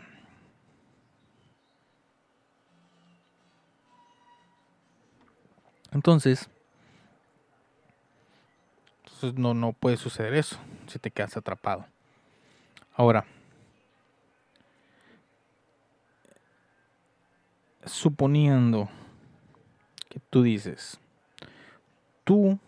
entonces, 5.92 6.48
entonces 9.04 9.34
no, 9.34 9.54
no 9.54 9.72
puede 9.72 9.96
suceder 9.96 10.34
eso 10.34 10.58
si 10.86 10.98
te 10.98 11.10
quedas 11.10 11.36
atrapado. 11.36 11.86
Ahora, 12.98 13.26
suponiendo 17.84 18.88
que 20.08 20.18
tú 20.18 20.42
dices, 20.42 20.98
tú, 22.24 22.58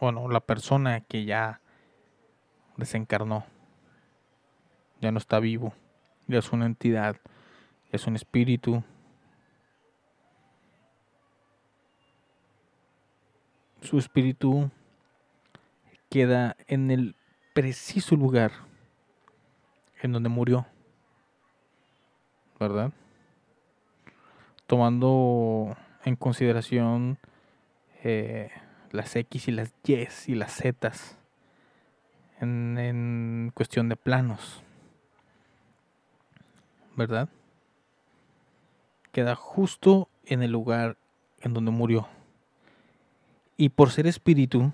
bueno, 0.00 0.28
la 0.28 0.40
persona 0.40 1.02
que 1.02 1.26
ya 1.26 1.60
desencarnó, 2.78 3.44
ya 5.02 5.12
no 5.12 5.18
está 5.18 5.40
vivo, 5.40 5.74
ya 6.26 6.38
es 6.38 6.50
una 6.50 6.64
entidad, 6.64 7.16
ya 7.90 7.96
es 7.96 8.06
un 8.06 8.16
espíritu, 8.16 8.82
su 13.82 13.98
espíritu 13.98 14.70
queda 16.08 16.56
en 16.66 16.90
el 16.90 17.14
preciso 17.52 18.16
lugar 18.16 18.71
en 20.02 20.12
donde 20.12 20.28
murió. 20.28 20.66
¿verdad? 22.62 22.92
Tomando 24.68 25.76
en 26.04 26.14
consideración 26.14 27.18
eh, 28.04 28.50
las 28.92 29.16
X 29.16 29.48
y 29.48 29.50
las 29.50 29.72
Y 29.84 30.06
y 30.28 30.34
las 30.36 30.52
Z 30.52 30.92
en, 32.40 32.78
en 32.78 33.50
cuestión 33.52 33.88
de 33.88 33.96
planos, 33.96 34.62
¿verdad? 36.96 37.28
Queda 39.10 39.34
justo 39.34 40.08
en 40.24 40.44
el 40.44 40.52
lugar 40.52 40.96
en 41.40 41.54
donde 41.54 41.72
murió. 41.72 42.08
Y 43.56 43.70
por 43.70 43.90
ser 43.90 44.06
espíritu, 44.06 44.72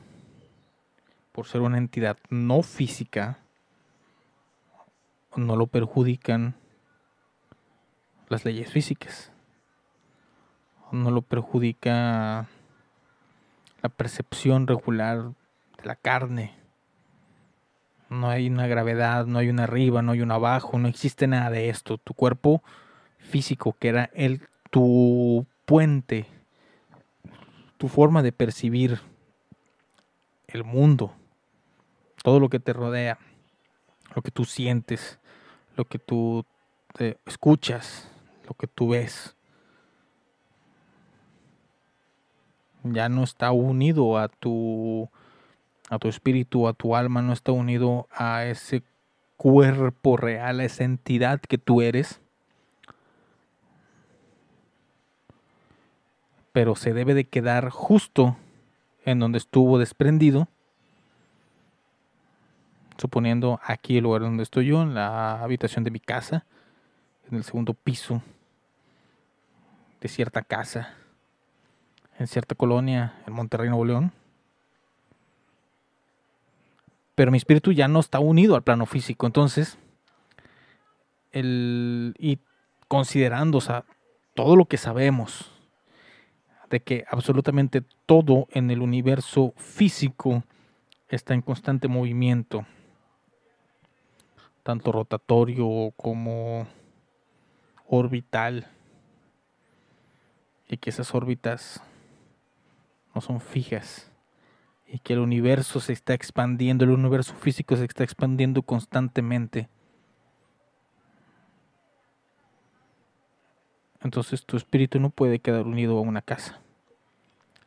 por 1.33 1.47
ser 1.47 1.63
una 1.63 1.79
entidad 1.79 2.19
no 2.29 2.63
física, 2.63 3.39
no 5.39 5.57
lo 5.57 5.67
perjudican 5.67 6.57
las 8.29 8.45
leyes 8.45 8.71
físicas. 8.71 9.33
No 10.91 11.11
lo 11.11 11.23
perjudica 11.23 12.49
la 13.83 13.89
percepción 13.89 14.67
regular 14.67 15.33
de 15.79 15.85
la 15.85 15.97
carne. 15.97 16.55
No 18.11 18.29
hay 18.29 18.49
una 18.49 18.67
gravedad, 18.67 19.27
no 19.27 19.39
hay 19.39 19.49
una 19.49 19.65
arriba, 19.65 20.03
no 20.03 20.13
hay 20.13 20.23
un 20.23 20.33
abajo, 20.33 20.79
no 20.79 20.89
existe 20.89 21.27
nada 21.27 21.51
de 21.51 21.69
esto. 21.69 21.99
Tu 21.99 22.15
cuerpo 22.15 22.63
físico, 23.19 23.77
que 23.79 23.89
era 23.89 24.11
el, 24.15 24.43
tu 24.71 25.47
puente, 25.67 26.27
tu 27.77 27.89
forma 27.89 28.23
de 28.23 28.33
percibir 28.33 29.01
el 30.49 30.65
mundo, 30.65 31.15
todo 32.23 32.41
lo 32.41 32.49
que 32.49 32.59
te 32.59 32.73
rodea, 32.73 33.19
lo 34.17 34.23
que 34.23 34.31
tú 34.31 34.47
sientes, 34.47 35.21
lo 35.79 35.85
que 35.85 36.01
tú 36.01 36.45
te 36.93 37.19
escuchas, 37.25 38.11
lo 38.49 38.55
que 38.55 38.67
tú 38.67 38.89
ves, 38.89 39.37
ya 42.83 43.09
no 43.09 43.23
está 43.23 43.53
unido 43.53 44.19
a 44.19 44.27
tu 44.29 45.09
a 45.89 45.99
tu 45.99 46.09
espíritu, 46.09 46.67
a 46.67 46.75
tu 46.75 46.97
alma, 46.97 47.23
no 47.23 47.33
está 47.33 47.53
unido 47.53 48.09
a 48.11 48.45
ese 48.45 48.83
cuerpo 49.37 50.17
real, 50.17 50.61
a 50.61 50.65
esa 50.65 50.83
entidad 50.83 51.41
que 51.41 51.59
tú 51.59 51.81
eres. 51.81 52.21
Pero 56.53 56.75
se 56.75 56.93
debe 56.93 57.15
de 57.15 57.25
quedar 57.25 57.71
justo 57.71 58.37
en 59.05 59.21
donde 59.21 59.39
estuvo 59.39 59.79
desprendido. 59.79 60.49
Suponiendo 62.99 63.61
aquí 63.65 63.97
el 63.99 64.05
lugar 64.05 64.23
donde 64.23 64.43
estoy 64.43 64.67
yo, 64.67 64.83
en 64.83 64.95
la 64.95 65.43
habitación 65.43 65.85
de 65.85 65.91
mi 65.91 66.01
casa, 66.01 66.45
en 67.31 67.37
el 67.37 67.45
segundo 67.45 67.73
piso 67.75 68.23
de 70.01 70.09
cierta 70.09 70.43
casa 70.43 70.95
en 72.19 72.27
cierta 72.27 72.55
colonia 72.55 73.15
en 73.27 73.33
Monterrey, 73.33 73.69
Nuevo 73.69 73.85
León. 73.85 74.13
Pero 77.15 77.31
mi 77.31 77.39
espíritu 77.39 77.73
ya 77.73 77.89
no 77.89 78.01
está 78.01 78.19
unido 78.19 78.55
al 78.55 78.63
plano 78.63 78.87
físico. 78.87 79.27
Entonces, 79.27 79.79
el, 81.33 82.15
y 82.19 82.39
considerando 82.89 83.61
todo 84.35 84.57
lo 84.57 84.67
que 84.67 84.77
sabemos 84.77 85.53
de 86.71 86.81
que 86.81 87.05
absolutamente 87.09 87.83
todo 88.07 88.47
en 88.51 88.71
el 88.71 88.83
universo 88.83 89.55
físico 89.57 90.45
está 91.09 91.35
en 91.35 91.43
constante 91.43 91.89
movimiento, 91.89 92.67
tanto 94.69 94.93
rotatorio 94.93 95.95
como 95.97 96.67
orbital, 97.87 98.67
y 100.69 100.77
que 100.77 100.91
esas 100.91 101.15
órbitas 101.15 101.83
no 103.15 103.23
son 103.23 103.41
fijas 103.41 104.13
y 104.87 104.99
que 104.99 105.15
el 105.15 105.21
universo 105.21 105.81
se 105.81 105.95
está 105.95 106.13
expandiendo, 106.13 106.85
el 106.85 106.91
universo 106.91 107.33
físico 107.33 107.77
se 107.77 107.87
está 107.87 108.05
expandiendo 108.05 108.61
constantemente. 108.61 109.71
Entonces 114.03 114.45
tu 114.45 114.59
espíritu 114.59 115.01
no 115.01 115.09
puede 115.09 115.39
quedar 115.39 115.67
unido 115.67 115.97
a 115.97 116.03
una 116.03 116.21
casa, 116.21 116.61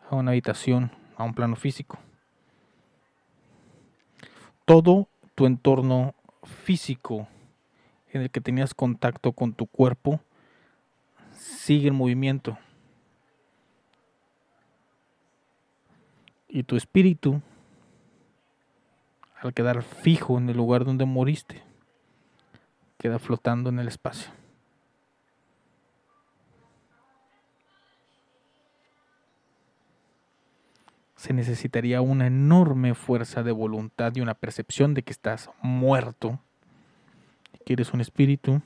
a 0.07 0.17
una 0.17 0.29
habitación, 0.29 0.91
a 1.17 1.23
un 1.23 1.33
plano 1.33 1.55
físico. 1.55 1.97
Todo 4.65 5.07
tu 5.33 5.47
entorno 5.47 6.13
físico 6.43 7.27
en 8.11 8.21
el 8.21 8.29
que 8.29 8.41
tenías 8.41 8.73
contacto 8.73 9.31
con 9.31 9.53
tu 9.53 9.67
cuerpo 9.67 10.21
sigue 11.35 11.87
en 11.87 11.95
movimiento. 11.95 12.57
Y 16.47 16.63
tu 16.63 16.75
espíritu, 16.75 17.41
al 19.39 19.53
quedar 19.53 19.83
fijo 19.83 20.37
en 20.37 20.49
el 20.49 20.57
lugar 20.57 20.83
donde 20.83 21.05
moriste, 21.05 21.63
queda 22.97 23.19
flotando 23.19 23.69
en 23.69 23.79
el 23.79 23.87
espacio. 23.87 24.31
Se 31.21 31.33
necesitaría 31.33 32.01
una 32.01 32.25
enorme 32.25 32.95
fuerza 32.95 33.43
de 33.43 33.51
voluntad 33.51 34.11
y 34.15 34.21
una 34.21 34.33
percepción 34.33 34.95
de 34.95 35.03
que 35.03 35.11
estás 35.11 35.51
muerto, 35.61 36.39
que 37.63 37.73
eres 37.73 37.93
un 37.93 38.01
espíritu, 38.01 38.63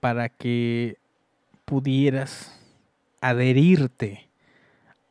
para 0.00 0.28
que 0.28 0.98
pudieras 1.64 2.60
adherirte 3.22 4.28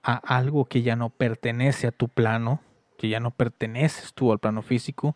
a 0.03 0.17
algo 0.17 0.65
que 0.65 0.83
ya 0.83 0.95
no 0.95 1.09
pertenece 1.09 1.87
a 1.87 1.91
tu 1.91 2.07
plano, 2.07 2.61
que 2.99 3.09
ya 3.09 3.19
no 3.19 3.31
perteneces 3.31 4.13
tú 4.13 4.31
al 4.31 4.37
plano 4.37 4.61
físico, 4.61 5.15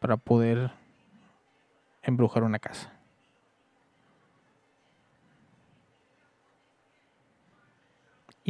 para 0.00 0.16
poder 0.16 0.72
embrujar 2.02 2.42
una 2.42 2.58
casa. 2.58 2.99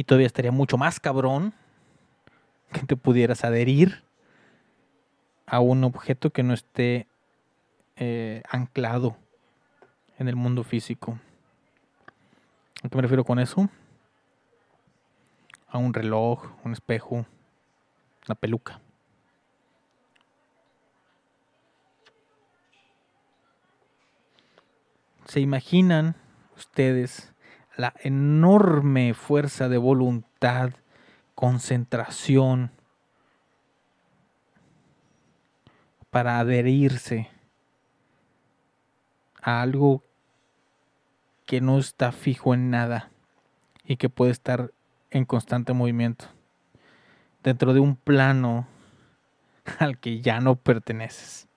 Y 0.01 0.03
todavía 0.03 0.25
estaría 0.25 0.51
mucho 0.51 0.79
más 0.79 0.99
cabrón 0.99 1.53
que 2.73 2.81
te 2.81 2.95
pudieras 2.95 3.43
adherir 3.43 4.03
a 5.45 5.59
un 5.59 5.83
objeto 5.83 6.31
que 6.31 6.41
no 6.41 6.55
esté 6.55 7.05
eh, 7.97 8.41
anclado 8.49 9.15
en 10.17 10.27
el 10.27 10.35
mundo 10.35 10.63
físico. 10.63 11.19
¿A 12.81 12.89
qué 12.89 12.95
me 12.95 13.03
refiero 13.03 13.23
con 13.23 13.37
eso? 13.37 13.69
A 15.67 15.77
un 15.77 15.93
reloj, 15.93 16.49
un 16.63 16.73
espejo, 16.73 17.27
una 18.25 18.33
peluca. 18.33 18.81
¿Se 25.25 25.41
imaginan 25.41 26.15
ustedes 26.57 27.30
la 27.77 27.93
enorme 28.01 29.13
fuerza 29.13 29.69
de 29.69 29.77
voluntad, 29.77 30.71
concentración 31.35 32.71
para 36.09 36.39
adherirse 36.39 37.29
a 39.41 39.61
algo 39.61 40.03
que 41.45 41.61
no 41.61 41.79
está 41.79 42.11
fijo 42.11 42.53
en 42.53 42.69
nada 42.69 43.09
y 43.83 43.97
que 43.97 44.09
puede 44.09 44.31
estar 44.31 44.71
en 45.09 45.25
constante 45.25 45.73
movimiento 45.73 46.25
dentro 47.43 47.73
de 47.73 47.79
un 47.79 47.95
plano 47.95 48.67
al 49.79 49.97
que 49.97 50.21
ya 50.21 50.39
no 50.39 50.55
perteneces. 50.55 51.47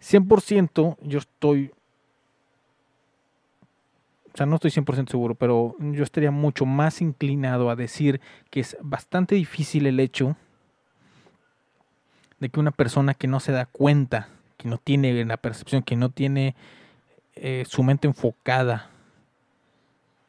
100% 0.00 0.96
yo 1.02 1.18
estoy, 1.18 1.72
o 4.32 4.36
sea, 4.36 4.46
no 4.46 4.56
estoy 4.56 4.70
100% 4.70 5.10
seguro, 5.10 5.34
pero 5.34 5.76
yo 5.78 6.04
estaría 6.04 6.30
mucho 6.30 6.66
más 6.66 7.00
inclinado 7.00 7.70
a 7.70 7.76
decir 7.76 8.20
que 8.50 8.60
es 8.60 8.76
bastante 8.80 9.34
difícil 9.34 9.86
el 9.86 9.98
hecho 9.98 10.36
de 12.38 12.48
que 12.48 12.60
una 12.60 12.70
persona 12.70 13.14
que 13.14 13.26
no 13.26 13.40
se 13.40 13.52
da 13.52 13.66
cuenta, 13.66 14.28
que 14.56 14.68
no 14.68 14.78
tiene 14.78 15.24
la 15.24 15.36
percepción, 15.36 15.82
que 15.82 15.96
no 15.96 16.10
tiene 16.10 16.54
eh, 17.34 17.64
su 17.68 17.82
mente 17.82 18.06
enfocada 18.06 18.90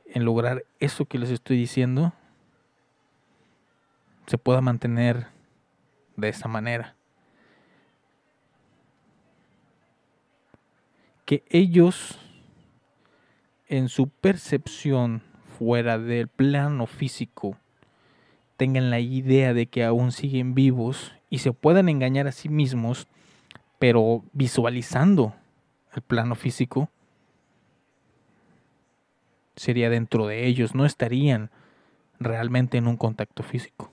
en 0.07 0.25
lograr 0.25 0.65
eso 0.79 1.05
que 1.05 1.17
les 1.17 1.29
estoy 1.29 1.57
diciendo, 1.57 2.13
se 4.27 4.37
pueda 4.37 4.61
mantener 4.61 5.27
de 6.15 6.29
esa 6.29 6.47
manera. 6.47 6.95
Que 11.25 11.43
ellos, 11.49 12.19
en 13.71 13.87
su 13.87 14.09
percepción 14.09 15.23
fuera 15.57 15.97
del 15.97 16.27
plano 16.27 16.87
físico, 16.87 17.57
tengan 18.57 18.89
la 18.89 18.99
idea 18.99 19.53
de 19.53 19.67
que 19.67 19.85
aún 19.85 20.11
siguen 20.11 20.53
vivos 20.53 21.13
y 21.29 21.37
se 21.37 21.53
puedan 21.53 21.87
engañar 21.87 22.27
a 22.27 22.33
sí 22.33 22.49
mismos, 22.49 23.07
pero 23.79 24.25
visualizando 24.33 25.33
el 25.95 26.01
plano 26.01 26.35
físico, 26.35 26.89
sería 29.55 29.89
dentro 29.89 30.27
de 30.27 30.47
ellos, 30.47 30.75
no 30.75 30.85
estarían 30.85 31.49
realmente 32.19 32.77
en 32.77 32.87
un 32.87 32.97
contacto 32.97 33.41
físico. 33.41 33.89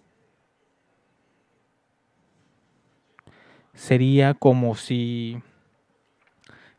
Sería 3.75 4.35
como 4.35 4.75
si 4.75 5.41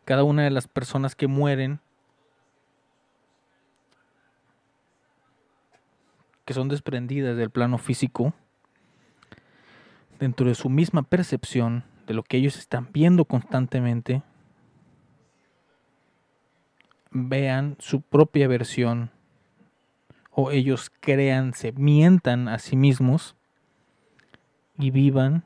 cada 0.03 0.25
una 0.25 0.43
de 0.43 0.49
las 0.49 0.67
personas 0.67 1.15
que 1.15 1.27
mueren, 1.27 1.79
que 6.49 6.55
son 6.55 6.67
desprendidas 6.67 7.37
del 7.37 7.51
plano 7.51 7.77
físico, 7.77 8.33
dentro 10.19 10.47
de 10.47 10.55
su 10.55 10.67
misma 10.67 11.03
percepción 11.03 11.83
de 12.07 12.15
lo 12.15 12.23
que 12.23 12.37
ellos 12.37 12.57
están 12.57 12.87
viendo 12.91 13.25
constantemente, 13.25 14.23
vean 17.11 17.75
su 17.77 18.01
propia 18.01 18.47
versión 18.47 19.11
o 20.31 20.49
ellos 20.49 20.91
crean, 21.01 21.53
se 21.53 21.71
mientan 21.71 22.47
a 22.47 22.57
sí 22.57 22.75
mismos 22.75 23.35
y 24.79 24.89
vivan 24.89 25.43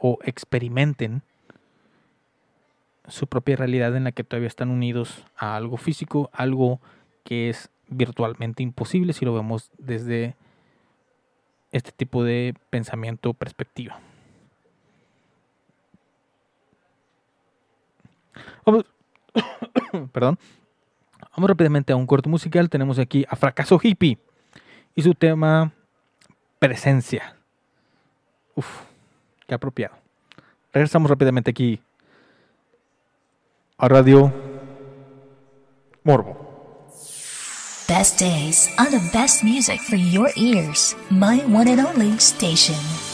o 0.00 0.18
experimenten 0.24 1.22
su 3.06 3.28
propia 3.28 3.54
realidad 3.54 3.94
en 3.94 4.02
la 4.02 4.10
que 4.10 4.24
todavía 4.24 4.48
están 4.48 4.70
unidos 4.70 5.24
a 5.36 5.54
algo 5.54 5.76
físico, 5.76 6.28
algo 6.32 6.80
que 7.22 7.50
es 7.50 7.70
virtualmente 7.96 8.62
imposible 8.62 9.12
si 9.12 9.24
lo 9.24 9.34
vemos 9.34 9.70
desde 9.78 10.36
este 11.72 11.92
tipo 11.92 12.22
de 12.22 12.54
pensamiento 12.70 13.30
o 13.30 13.34
perspectiva. 13.34 13.98
Vamos, 18.64 18.84
perdón. 20.12 20.38
Vamos 21.36 21.50
rápidamente 21.50 21.92
a 21.92 21.96
un 21.96 22.06
corto 22.06 22.28
musical. 22.28 22.70
Tenemos 22.70 22.98
aquí 22.98 23.26
a 23.28 23.36
Fracaso 23.36 23.78
Hippie 23.82 24.18
y 24.94 25.02
su 25.02 25.14
tema 25.14 25.72
Presencia. 26.58 27.36
Uf, 28.54 28.82
qué 29.46 29.54
apropiado. 29.54 29.96
Regresamos 30.72 31.10
rápidamente 31.10 31.50
aquí 31.50 31.80
a 33.78 33.88
Radio 33.88 34.32
Morbo. 36.04 36.43
Best 37.86 38.18
days 38.18 38.70
on 38.78 38.90
the 38.90 39.10
best 39.12 39.44
music 39.44 39.78
for 39.78 39.96
your 39.96 40.30
ears. 40.36 40.94
My 41.10 41.36
one 41.46 41.68
and 41.68 41.80
only 41.80 42.16
station. 42.16 43.13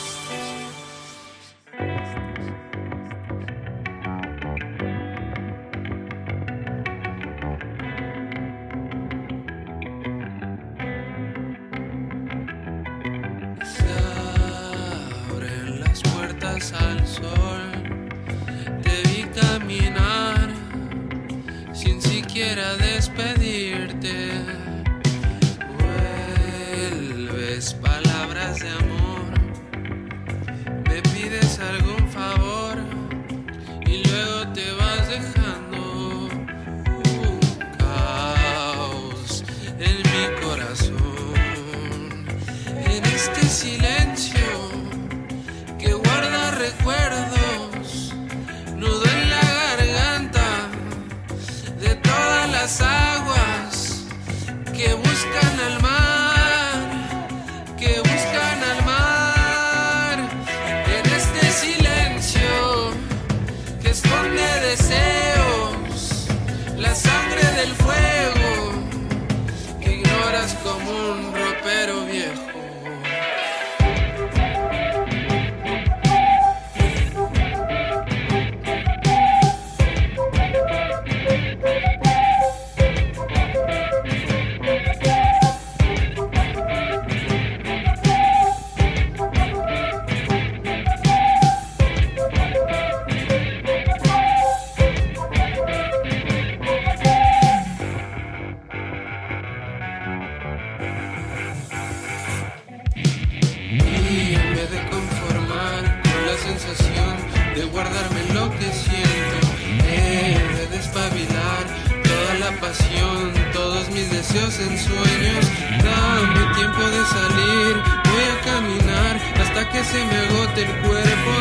Pasión, 112.61 113.33
todos 113.53 113.89
mis 113.91 114.11
deseos 114.11 114.59
en 114.61 114.79
sueños. 114.79 115.45
Dame 115.83 116.55
tiempo 116.55 116.83
de 116.83 117.05
salir, 117.07 117.75
voy 118.11 118.25
a 118.35 118.41
caminar 118.45 119.17
hasta 119.41 119.69
que 119.71 119.83
se 119.85 120.05
me 120.05 120.17
agote 120.27 120.63
el 120.63 120.81
cuerpo. 120.83 121.33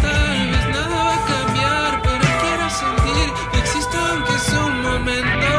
Tal 0.00 0.50
vez 0.50 0.68
nada 0.68 1.04
va 1.04 1.14
a 1.14 1.26
cambiar, 1.26 2.02
pero 2.02 2.24
quiero 2.42 2.70
sentir 2.70 3.32
que 3.52 3.58
existo 3.58 3.98
aunque 3.98 4.38
sea 4.38 4.64
un 4.64 4.82
momento. 4.82 5.57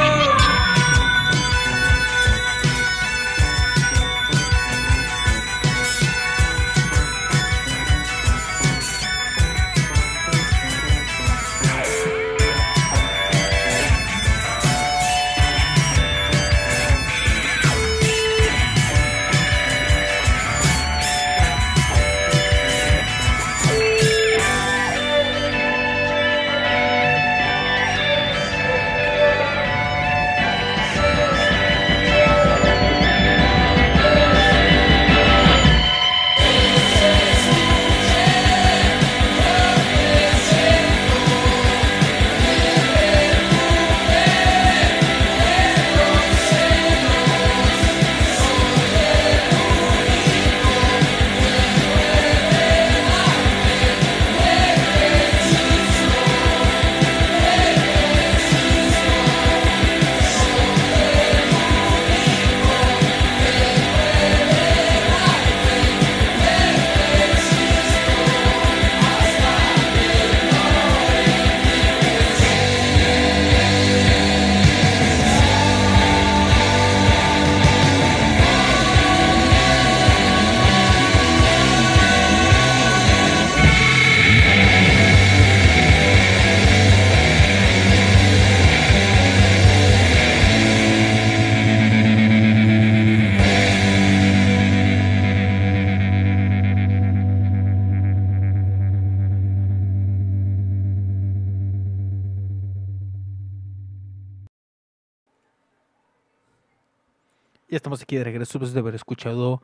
Aquí 108.10 108.18
de 108.18 108.24
regreso 108.24 108.58
después 108.58 108.74
de 108.74 108.80
haber 108.80 108.96
escuchado. 108.96 109.62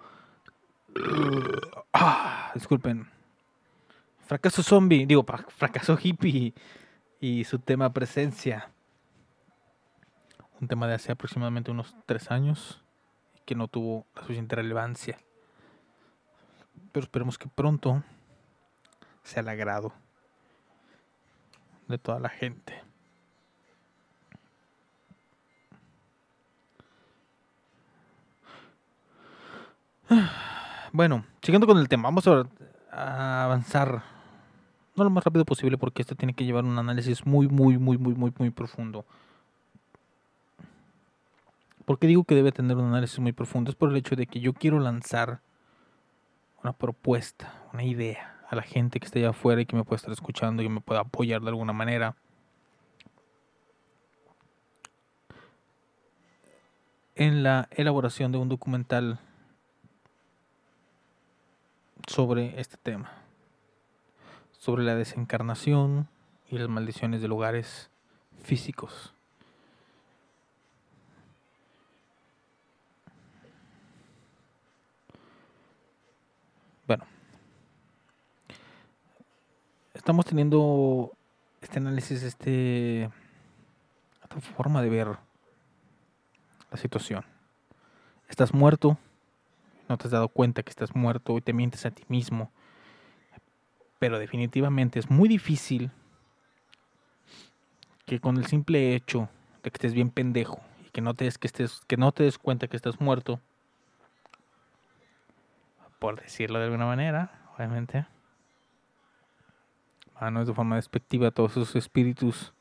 Ah, 1.92 2.52
disculpen. 2.54 3.10
Fracaso 4.20 4.62
zombie, 4.62 5.08
digo, 5.08 5.26
fracaso 5.58 5.98
hippie 6.00 6.54
y 7.20 7.44
su 7.46 7.58
tema 7.58 7.92
presencia. 7.92 8.70
Un 10.62 10.68
tema 10.68 10.88
de 10.88 10.94
hace 10.94 11.12
aproximadamente 11.12 11.72
unos 11.72 11.96
tres 12.06 12.30
años 12.30 12.84
que 13.46 13.56
no 13.56 13.68
tuvo 13.68 14.06
la 14.14 14.22
suficiente 14.22 14.56
relevancia. 14.56 15.18
Pero 16.92 17.04
esperemos 17.04 17.40
que 17.40 17.50
pronto 17.50 18.04
sea 19.24 19.42
el 19.42 19.50
agrado 19.50 19.92
de 21.88 21.98
toda 21.98 22.20
la 22.20 22.30
gente. 22.30 22.85
Bueno, 30.96 31.26
siguiendo 31.42 31.68
con 31.68 31.78
el 31.78 31.90
tema, 31.90 32.04
vamos 32.04 32.26
a, 32.26 33.44
avanzar 33.44 34.02
no 34.96 35.04
lo 35.04 35.10
más 35.10 35.26
rápido 35.26 35.44
posible 35.44 35.78
porque 35.78 36.02
esto 36.02 36.16
tiene 36.16 36.34
que 36.34 36.46
llevar 36.46 36.64
un 36.64 36.80
análisis 36.80 37.26
muy, 37.26 37.50
muy, 37.50 37.78
muy, 37.78 37.98
muy, 37.98 38.16
muy, 38.16 38.32
muy 38.38 38.50
profundo. 38.50 39.04
¿Por 41.84 42.00
qué 42.00 42.08
digo 42.08 42.24
que 42.24 42.34
debe 42.34 42.54
tener 42.54 42.78
un 42.78 42.86
análisis 42.86 43.20
muy 43.20 43.34
profundo? 43.34 43.70
Es 43.72 43.76
por 43.76 43.90
el 43.90 43.98
hecho 43.98 44.16
de 44.16 44.26
que 44.26 44.40
yo 44.40 44.54
quiero 44.54 44.80
lanzar 44.80 45.42
una 46.64 46.72
propuesta, 46.72 47.54
una 47.74 47.84
idea 47.84 48.40
a 48.50 48.56
la 48.56 48.62
gente 48.62 49.02
que 49.02 49.08
esté 49.08 49.20
allá 49.20 49.32
afuera 49.32 49.60
y 49.60 49.66
que 49.66 49.76
me 49.76 49.84
pueda 49.84 49.98
estar 49.98 50.14
escuchando 50.14 50.64
y 50.64 50.68
que 50.68 50.74
me 50.76 50.80
pueda 50.80 51.02
apoyar 51.02 51.42
de 51.42 51.50
alguna 51.50 51.74
manera. 51.74 52.16
En 57.16 57.44
la 57.44 57.68
elaboración 57.72 58.32
de 58.32 58.38
un 58.38 58.48
documental 58.48 59.20
sobre 62.08 62.60
este 62.60 62.78
tema, 62.78 63.12
sobre 64.58 64.84
la 64.84 64.96
desencarnación 64.96 66.08
y 66.50 66.58
las 66.58 66.70
maldiciones 66.70 67.22
de 67.22 67.28
lugares 67.28 67.90
físicos. 68.44 69.14
Bueno, 76.88 77.06
estamos 79.94 80.26
teniendo 80.26 81.12
este 81.62 81.80
análisis, 81.80 82.22
este 82.22 83.10
esta 84.24 84.40
forma 84.56 84.82
de 84.82 84.90
ver 84.90 85.08
la 86.72 86.78
situación. 86.78 87.24
Estás 88.28 88.54
muerto, 88.54 88.98
no 89.88 89.98
te 89.98 90.08
has 90.08 90.12
dado 90.12 90.30
cuenta 90.30 90.64
que 90.64 90.70
estás 90.70 90.96
muerto 90.96 91.38
y 91.38 91.42
te 91.42 91.54
mientes 91.54 91.86
a 91.86 91.92
ti 91.92 92.04
mismo. 92.08 92.52
Pero 94.00 94.20
definitivamente 94.20 95.00
es 95.00 95.10
muy 95.10 95.30
difícil 95.30 95.92
que 98.06 98.20
con 98.20 98.38
el 98.38 98.46
simple 98.46 98.96
hecho 98.96 99.30
de 99.64 99.72
que 99.72 99.78
estés 99.78 99.94
bien 99.94 100.10
pendejo 100.10 100.62
y 100.86 100.90
que 100.90 101.02
no 101.02 101.14
te 101.14 101.26
des, 101.26 101.38
que 101.38 101.48
estés, 101.48 101.82
que 101.88 101.98
no 101.98 102.12
te 102.12 102.24
des 102.24 102.38
cuenta 102.38 102.68
que 102.68 102.78
estás 102.78 103.00
muerto, 103.00 103.42
por 106.00 106.22
decirlo 106.22 106.60
de 106.60 106.66
alguna 106.66 106.86
manera, 106.86 107.50
obviamente, 107.56 108.06
ah, 110.16 110.30
no 110.30 110.42
es 110.42 110.48
de 110.48 110.54
forma 110.54 110.76
despectiva 110.76 111.30
a 111.30 111.32
todos 111.32 111.52
esos 111.54 111.76
espíritus, 111.76 112.54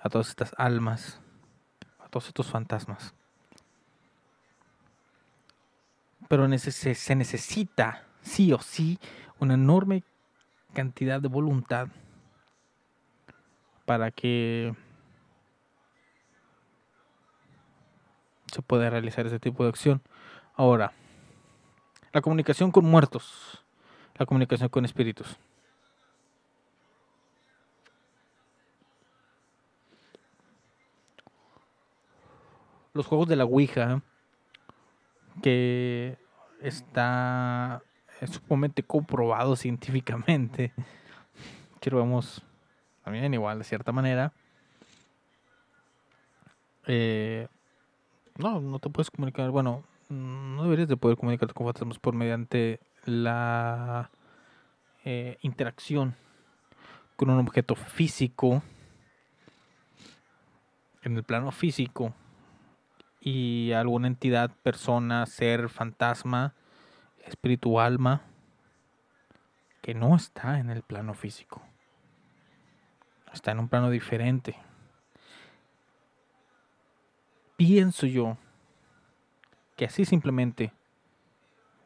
a 0.00 0.10
todas 0.10 0.28
estas 0.28 0.54
almas, 0.58 1.20
a 2.00 2.08
todos 2.08 2.26
estos 2.26 2.50
fantasmas. 2.50 3.14
Pero 6.28 6.48
se 6.58 7.14
necesita, 7.14 8.04
sí 8.22 8.52
o 8.52 8.60
sí, 8.60 8.98
una 9.38 9.54
enorme 9.54 10.02
cantidad 10.72 11.20
de 11.20 11.28
voluntad 11.28 11.88
para 13.84 14.10
que 14.10 14.74
se 18.52 18.62
pueda 18.62 18.88
realizar 18.90 19.26
ese 19.26 19.40
tipo 19.40 19.64
de 19.64 19.70
acción. 19.70 20.02
Ahora, 20.54 20.92
la 22.12 22.20
comunicación 22.20 22.70
con 22.70 22.84
muertos, 22.84 23.64
la 24.16 24.26
comunicación 24.26 24.68
con 24.68 24.84
espíritus. 24.84 25.36
Los 32.92 33.06
juegos 33.06 33.26
de 33.28 33.34
la 33.34 33.44
Ouija, 33.44 34.02
que 35.44 36.16
está 36.62 37.82
es 38.22 38.30
sumamente 38.30 38.82
comprobado 38.82 39.56
científicamente, 39.56 40.72
que 41.82 41.90
lo 41.90 41.98
vemos 41.98 42.40
también 43.04 43.34
igual 43.34 43.58
de 43.58 43.64
cierta 43.64 43.92
manera. 43.92 44.32
Eh, 46.86 47.46
no, 48.38 48.58
no 48.62 48.78
te 48.78 48.88
puedes 48.88 49.10
comunicar, 49.10 49.50
bueno, 49.50 49.84
no 50.08 50.62
deberías 50.62 50.88
de 50.88 50.96
poder 50.96 51.18
comunicarte 51.18 51.52
con 51.52 51.66
fantasmas 51.66 51.98
por 51.98 52.14
mediante 52.14 52.80
la 53.04 54.10
eh, 55.04 55.36
interacción 55.42 56.14
con 57.16 57.28
un 57.28 57.38
objeto 57.38 57.74
físico 57.74 58.62
en 61.02 61.18
el 61.18 61.22
plano 61.22 61.52
físico 61.52 62.14
y 63.24 63.72
alguna 63.72 64.06
entidad, 64.06 64.50
persona, 64.62 65.24
ser, 65.24 65.70
fantasma, 65.70 66.54
espíritu, 67.24 67.80
alma 67.80 68.20
que 69.80 69.94
no 69.94 70.14
está 70.14 70.58
en 70.58 70.68
el 70.68 70.82
plano 70.82 71.14
físico. 71.14 71.62
Está 73.32 73.52
en 73.52 73.60
un 73.60 73.68
plano 73.68 73.88
diferente. 73.88 74.56
Pienso 77.56 78.06
yo 78.06 78.36
que 79.74 79.86
así 79.86 80.04
simplemente 80.04 80.74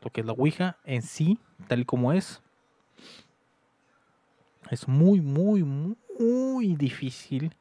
lo 0.03 0.11
que 0.11 0.23
es 0.23 0.27
la 0.27 0.33
Ouija 0.33 0.77
en 0.83 1.03
sí, 1.03 1.39
tal 1.69 1.81
y 1.81 1.85
como 1.85 2.13
es, 2.13 2.43
es 4.73 4.89
muy, 4.89 5.21
muy, 5.21 5.63
muy 5.63 6.75
difícil 6.75 7.55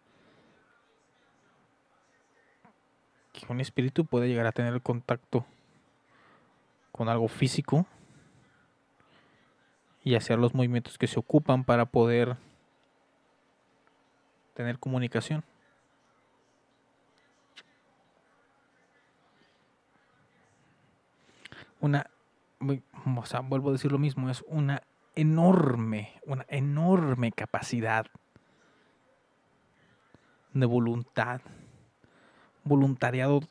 un 3.49 3.61
espíritu 3.61 4.05
pueda 4.05 4.25
llegar 4.25 4.45
a 4.45 4.51
tener 4.51 4.81
contacto 4.81 5.45
con 6.91 7.09
algo 7.09 7.27
físico 7.27 7.85
y 10.03 10.15
hacer 10.15 10.39
los 10.39 10.53
movimientos 10.53 10.97
que 10.97 11.07
se 11.07 11.19
ocupan 11.19 11.63
para 11.63 11.85
poder 11.85 12.37
tener 14.53 14.79
comunicación. 14.79 15.43
Una, 21.79 22.09
o 22.59 23.25
sea, 23.25 23.41
vuelvo 23.41 23.69
a 23.69 23.73
decir 23.73 23.91
lo 23.91 23.99
mismo, 23.99 24.29
es 24.29 24.43
una 24.47 24.81
enorme, 25.13 26.13
una 26.25 26.45
enorme 26.47 27.31
capacidad 27.31 28.07
de 30.53 30.65
voluntad, 30.65 31.41
voluntariado 32.67 33.41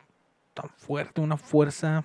tan 0.55 0.71
fuerte, 0.71 1.21
una 1.21 1.37
fuerza 1.37 2.05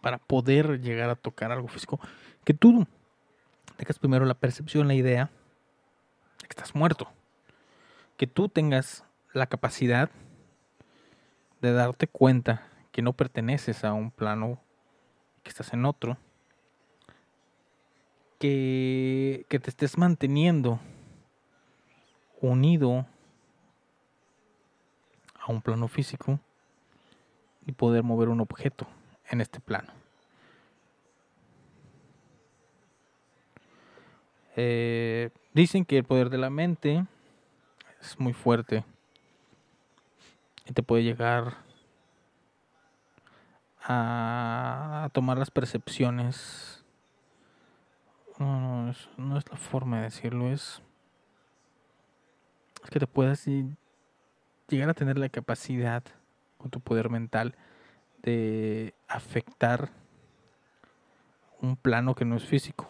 para 0.00 0.18
poder 0.18 0.80
llegar 0.80 1.10
a 1.10 1.16
tocar 1.16 1.50
algo 1.50 1.68
físico, 1.68 2.00
que 2.44 2.54
tú 2.54 2.86
tengas 3.76 3.98
primero 3.98 4.24
la 4.24 4.34
percepción, 4.34 4.88
la 4.88 4.94
idea 4.94 5.30
de 6.40 6.46
que 6.46 6.50
estás 6.50 6.74
muerto, 6.74 7.10
que 8.16 8.26
tú 8.26 8.48
tengas 8.48 9.04
la 9.32 9.46
capacidad 9.46 10.10
de 11.60 11.72
darte 11.72 12.06
cuenta 12.06 12.66
que 12.92 13.02
no 13.02 13.12
perteneces 13.12 13.84
a 13.84 13.92
un 13.92 14.10
plano, 14.10 14.60
que 15.42 15.50
estás 15.50 15.72
en 15.72 15.84
otro, 15.84 16.18
que, 18.38 19.46
que 19.48 19.60
te 19.60 19.70
estés 19.70 19.98
manteniendo 19.98 20.80
unido 22.40 23.06
a 25.40 25.50
un 25.50 25.62
plano 25.62 25.88
físico 25.88 26.38
y 27.66 27.72
poder 27.72 28.02
mover 28.02 28.28
un 28.28 28.40
objeto 28.40 28.86
en 29.28 29.40
este 29.40 29.60
plano. 29.60 29.92
Eh, 34.56 35.30
dicen 35.54 35.84
que 35.84 35.98
el 35.98 36.04
poder 36.04 36.28
de 36.28 36.38
la 36.38 36.50
mente 36.50 37.06
es 38.00 38.18
muy 38.18 38.32
fuerte 38.32 38.84
y 40.66 40.72
te 40.72 40.82
puede 40.82 41.02
llegar 41.02 41.58
a, 43.82 45.08
tomar 45.12 45.38
las 45.38 45.50
percepciones. 45.50 46.84
No, 48.38 48.60
no, 48.60 48.90
es, 48.90 49.08
no 49.16 49.36
es 49.36 49.48
la 49.50 49.56
forma 49.56 49.98
de 49.98 50.04
decirlo, 50.04 50.50
es, 50.50 50.82
es 52.82 52.90
que 52.90 52.98
te 52.98 53.06
puedas 53.06 53.46
y- 53.46 53.76
llegar 54.70 54.90
a 54.90 54.94
tener 54.94 55.18
la 55.18 55.28
capacidad 55.28 56.02
con 56.58 56.70
tu 56.70 56.80
poder 56.80 57.10
mental 57.10 57.54
de 58.22 58.94
afectar 59.08 59.90
un 61.60 61.76
plano 61.76 62.14
que 62.14 62.24
no 62.24 62.36
es 62.36 62.44
físico. 62.44 62.88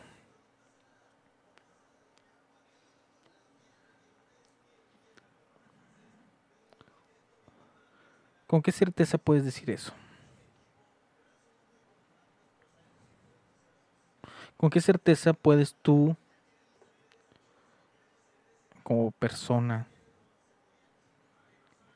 ¿Con 8.47 8.62
qué 8.62 8.72
certeza 8.72 9.16
puedes 9.16 9.45
decir 9.45 9.70
eso? 9.70 9.93
¿Con 14.57 14.70
qué 14.70 14.81
certeza 14.81 15.33
puedes 15.33 15.74
tú, 15.83 16.16
como 18.83 19.12
persona, 19.12 19.87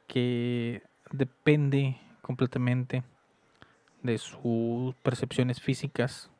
que 0.06 0.82
depende 1.10 1.98
completamente 2.22 3.02
de 4.02 4.18
sus 4.18 4.94
percepciones 4.96 5.60
físicas, 5.60 6.30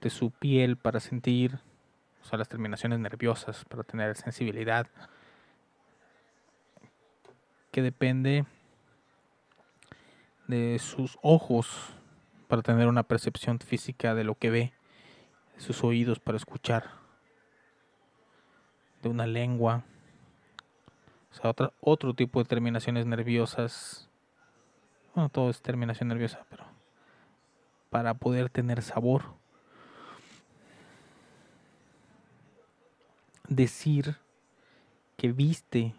de 0.00 0.10
su 0.10 0.30
piel 0.30 0.76
para 0.76 1.00
sentir, 1.00 1.58
o 2.22 2.24
sea, 2.26 2.38
las 2.38 2.48
terminaciones 2.48 2.98
nerviosas 2.98 3.64
para 3.66 3.82
tener 3.82 4.16
sensibilidad, 4.16 4.86
que 7.70 7.82
depende 7.82 8.44
de 10.46 10.78
sus 10.78 11.18
ojos 11.22 11.94
para 12.48 12.62
tener 12.62 12.88
una 12.88 13.04
percepción 13.04 13.58
física 13.60 14.14
de 14.14 14.24
lo 14.24 14.34
que 14.34 14.50
ve, 14.50 14.72
de 15.54 15.60
sus 15.62 15.84
oídos 15.84 16.18
para 16.18 16.36
escuchar, 16.36 16.90
de 19.02 19.08
una 19.08 19.26
lengua, 19.26 19.84
o 21.32 21.34
sea, 21.34 21.50
otra, 21.50 21.72
otro 21.80 22.14
tipo 22.14 22.40
de 22.40 22.48
terminaciones 22.48 23.06
nerviosas, 23.06 24.08
bueno, 25.14 25.28
todo 25.28 25.50
es 25.50 25.62
terminación 25.62 26.08
nerviosa, 26.08 26.44
pero 26.48 26.64
para 27.90 28.14
poder 28.14 28.48
tener 28.48 28.82
sabor. 28.82 29.24
Decir 33.48 34.16
que 35.16 35.32
viste 35.32 35.94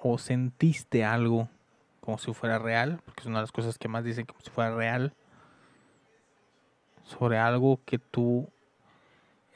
o 0.00 0.16
sentiste 0.16 1.04
algo 1.04 1.48
como 2.00 2.18
si 2.18 2.32
fuera 2.32 2.58
real, 2.58 3.00
porque 3.04 3.20
es 3.20 3.26
una 3.26 3.38
de 3.38 3.42
las 3.42 3.52
cosas 3.52 3.76
que 3.78 3.88
más 3.88 4.04
dicen 4.04 4.26
como 4.26 4.40
si 4.40 4.50
fuera 4.50 4.74
real, 4.74 5.12
sobre 7.04 7.38
algo 7.38 7.80
que 7.84 7.98
tú 7.98 8.48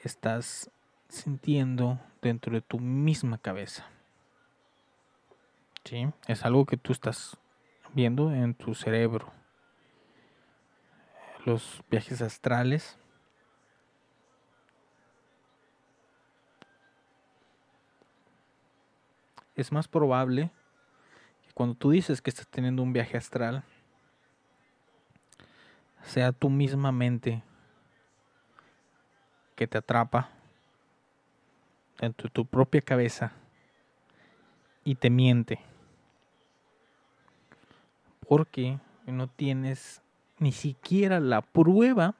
estás 0.03 0.69
sintiendo 1.07 1.99
dentro 2.21 2.53
de 2.53 2.61
tu 2.61 2.79
misma 2.79 3.37
cabeza. 3.37 3.85
¿Sí? 5.83 6.07
Es 6.27 6.45
algo 6.45 6.65
que 6.65 6.77
tú 6.77 6.91
estás 6.91 7.37
viendo 7.93 8.31
en 8.31 8.53
tu 8.53 8.73
cerebro. 8.73 9.31
Los 11.45 11.83
viajes 11.89 12.21
astrales. 12.21 12.97
Es 19.55 19.71
más 19.71 19.87
probable 19.87 20.51
cuando 21.53 21.75
tú 21.75 21.91
dices 21.91 22.21
que 22.21 22.29
estás 22.29 22.47
teniendo 22.47 22.81
un 22.81 22.93
viaje 22.93 23.15
astral, 23.15 23.63
sea 26.01 26.31
tu 26.31 26.49
misma 26.49 26.91
mente 26.91 27.43
que 29.55 29.67
te 29.67 29.77
atrapa 29.77 30.29
dentro 31.99 32.27
de 32.27 32.33
tu 32.33 32.45
propia 32.45 32.81
cabeza 32.81 33.33
y 34.83 34.95
te 34.95 35.09
miente. 35.09 35.59
Porque 38.35 38.79
no 39.05 39.27
tienes 39.27 40.01
ni 40.39 40.51
siquiera 40.51 41.19
la 41.19 41.43
prueba 41.43 42.15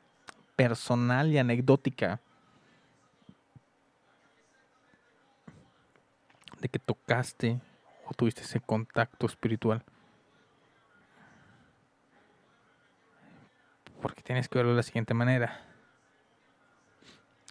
personal 0.56 1.32
y 1.32 1.40
anecdótica 1.40 2.22
de 6.62 6.70
que 6.70 6.78
tocaste 6.78 7.60
o 8.06 8.14
tuviste 8.14 8.42
ese 8.42 8.60
contacto 8.60 9.26
espiritual. 9.26 9.84
Porque 14.00 14.22
tienes 14.22 14.48
que 14.48 14.60
verlo 14.60 14.74
de 14.74 14.78
la 14.78 14.84
siguiente 14.84 15.16
manera. 15.16 15.66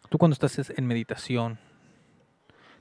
Tú 0.09 0.19
cuando 0.19 0.35
estás 0.35 0.71
en 0.71 0.87
meditación, 0.87 1.59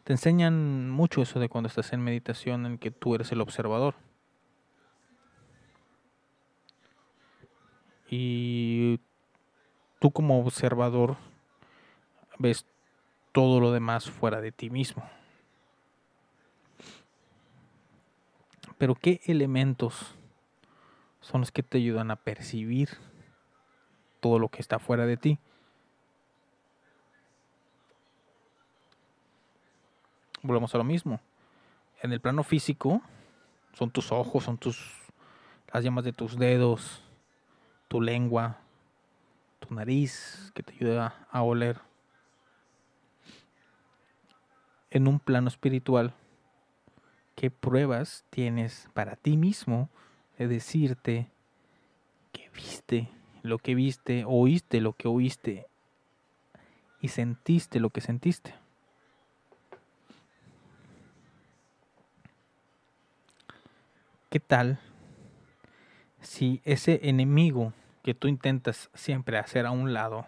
te 0.04 0.14
enseñan 0.14 0.92
mucho 0.92 1.24
eso 1.24 1.40
de 1.40 1.50
cuando 1.50 1.70
estás 1.70 1.92
en 1.92 2.04
meditación 2.04 2.68
en 2.68 2.78
que 2.78 2.92
tú 2.92 3.16
eres 3.16 3.32
el 3.32 3.42
observador. 3.42 3.96
Y 8.14 9.00
tú 10.00 10.12
como 10.12 10.42
observador 10.42 11.16
ves 12.38 12.66
todo 13.32 13.62
lo 13.62 13.72
demás 13.72 14.10
fuera 14.12 14.42
de 14.42 14.52
ti 14.52 14.70
mismo. 14.70 15.10
Pero 18.78 18.96
¿qué 18.96 19.22
elementos 19.26 20.16
son 21.22 21.42
los 21.42 21.54
que 21.54 21.64
te 21.64 21.78
ayudan 21.78 22.12
a 22.12 22.18
percibir 22.18 22.90
todo 24.20 24.40
lo 24.40 24.50
que 24.50 24.62
está 24.62 24.78
fuera 24.78 25.06
de 25.06 25.16
ti? 25.16 25.40
Volvemos 30.42 30.76
a 30.76 30.80
lo 30.80 30.84
mismo. 30.84 31.22
En 32.02 32.12
el 32.12 32.20
plano 32.20 32.44
físico 32.44 33.02
son 33.72 33.90
tus 33.90 34.12
ojos, 34.12 34.44
son 34.44 34.58
tus 34.58 35.00
las 35.72 35.82
llamas 35.82 36.04
de 36.04 36.12
tus 36.12 36.38
dedos, 36.38 37.02
tu 37.92 38.00
lengua, 38.00 38.58
tu 39.60 39.74
nariz 39.76 40.54
que 40.56 40.64
te 40.64 40.72
ayuda 40.72 41.28
a 41.30 41.42
oler. 41.42 41.82
En 44.92 45.10
un 45.10 45.20
plano 45.20 45.50
espiritual 45.50 46.14
qué 47.36 47.52
pruebas 47.52 48.24
tienes 48.30 48.88
para 48.94 49.18
ti 49.18 49.36
mismo 49.36 49.90
de 50.38 50.48
decirte 50.48 51.30
que 52.32 52.50
viste 52.52 53.10
lo 53.44 53.58
que 53.58 53.76
viste, 53.76 54.24
oíste 54.26 54.80
lo 54.80 54.94
que 54.94 55.10
oíste 55.10 55.68
y 57.02 57.10
sentiste 57.10 57.82
lo 57.82 57.90
que 57.90 58.00
sentiste. 58.00 58.56
¿Qué 64.30 64.40
tal 64.40 64.80
si 66.22 66.62
ese 66.64 67.02
enemigo 67.04 67.74
que 68.04 68.14
tú 68.14 68.28
intentas 68.28 68.90
siempre 68.94 69.38
hacer 69.38 69.66
a 69.66 69.72
un 69.72 69.94
lado 69.94 70.28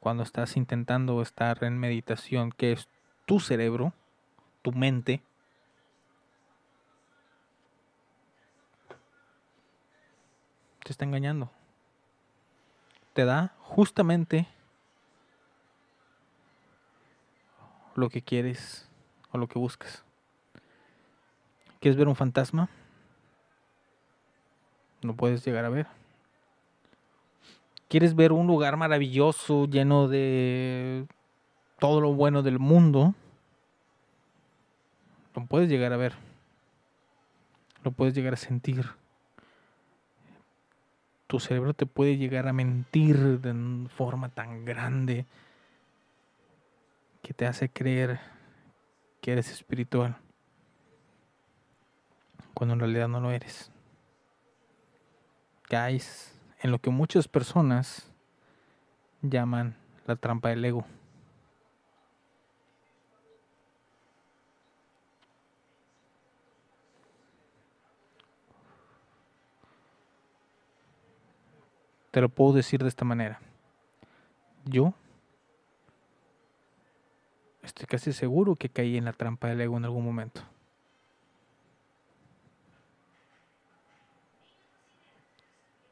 cuando 0.00 0.22
estás 0.22 0.56
intentando 0.56 1.20
estar 1.20 1.64
en 1.64 1.78
meditación, 1.78 2.52
que 2.52 2.72
es 2.72 2.88
tu 3.26 3.40
cerebro, 3.40 3.92
tu 4.62 4.72
mente, 4.72 5.22
te 10.84 10.92
está 10.92 11.04
engañando. 11.04 11.50
Te 13.14 13.24
da 13.24 13.54
justamente 13.58 14.46
lo 17.96 18.08
que 18.10 18.22
quieres 18.22 18.88
o 19.32 19.38
lo 19.38 19.48
que 19.48 19.58
buscas. 19.58 20.04
¿Quieres 21.80 21.96
ver 21.96 22.06
un 22.06 22.14
fantasma? 22.14 22.68
No 25.02 25.16
puedes 25.16 25.44
llegar 25.44 25.64
a 25.64 25.70
ver. 25.70 25.86
¿Quieres 27.88 28.14
ver 28.16 28.32
un 28.32 28.46
lugar 28.46 28.76
maravilloso 28.76 29.66
lleno 29.66 30.08
de 30.08 31.06
todo 31.78 32.00
lo 32.00 32.14
bueno 32.14 32.42
del 32.42 32.58
mundo? 32.58 33.14
Lo 35.34 35.46
puedes 35.46 35.68
llegar 35.68 35.92
a 35.92 35.96
ver. 35.96 36.14
Lo 37.84 37.92
puedes 37.92 38.14
llegar 38.14 38.34
a 38.34 38.38
sentir 38.38 38.86
tu 41.26 41.40
cerebro 41.40 41.74
te 41.74 41.86
puede 41.86 42.16
llegar 42.16 42.46
a 42.46 42.52
mentir 42.52 43.40
de 43.40 43.88
forma 43.88 44.28
tan 44.28 44.64
grande 44.64 45.26
que 47.22 47.34
te 47.34 47.46
hace 47.46 47.68
creer 47.68 48.20
que 49.20 49.32
eres 49.32 49.50
espiritual 49.50 50.16
cuando 52.54 52.74
en 52.74 52.80
realidad 52.80 53.08
no 53.08 53.20
lo 53.20 53.32
eres. 53.32 53.70
Caes 55.62 56.35
en 56.66 56.72
lo 56.72 56.80
que 56.80 56.90
muchas 56.90 57.28
personas 57.28 58.10
llaman 59.22 59.76
la 60.04 60.16
trampa 60.16 60.48
del 60.48 60.64
ego. 60.64 60.84
Te 72.10 72.20
lo 72.20 72.28
puedo 72.28 72.52
decir 72.52 72.82
de 72.82 72.88
esta 72.88 73.04
manera. 73.04 73.38
Yo 74.64 74.92
estoy 77.62 77.86
casi 77.86 78.12
seguro 78.12 78.56
que 78.56 78.70
caí 78.70 78.96
en 78.96 79.04
la 79.04 79.12
trampa 79.12 79.46
del 79.46 79.60
ego 79.60 79.76
en 79.76 79.84
algún 79.84 80.04
momento. 80.04 80.42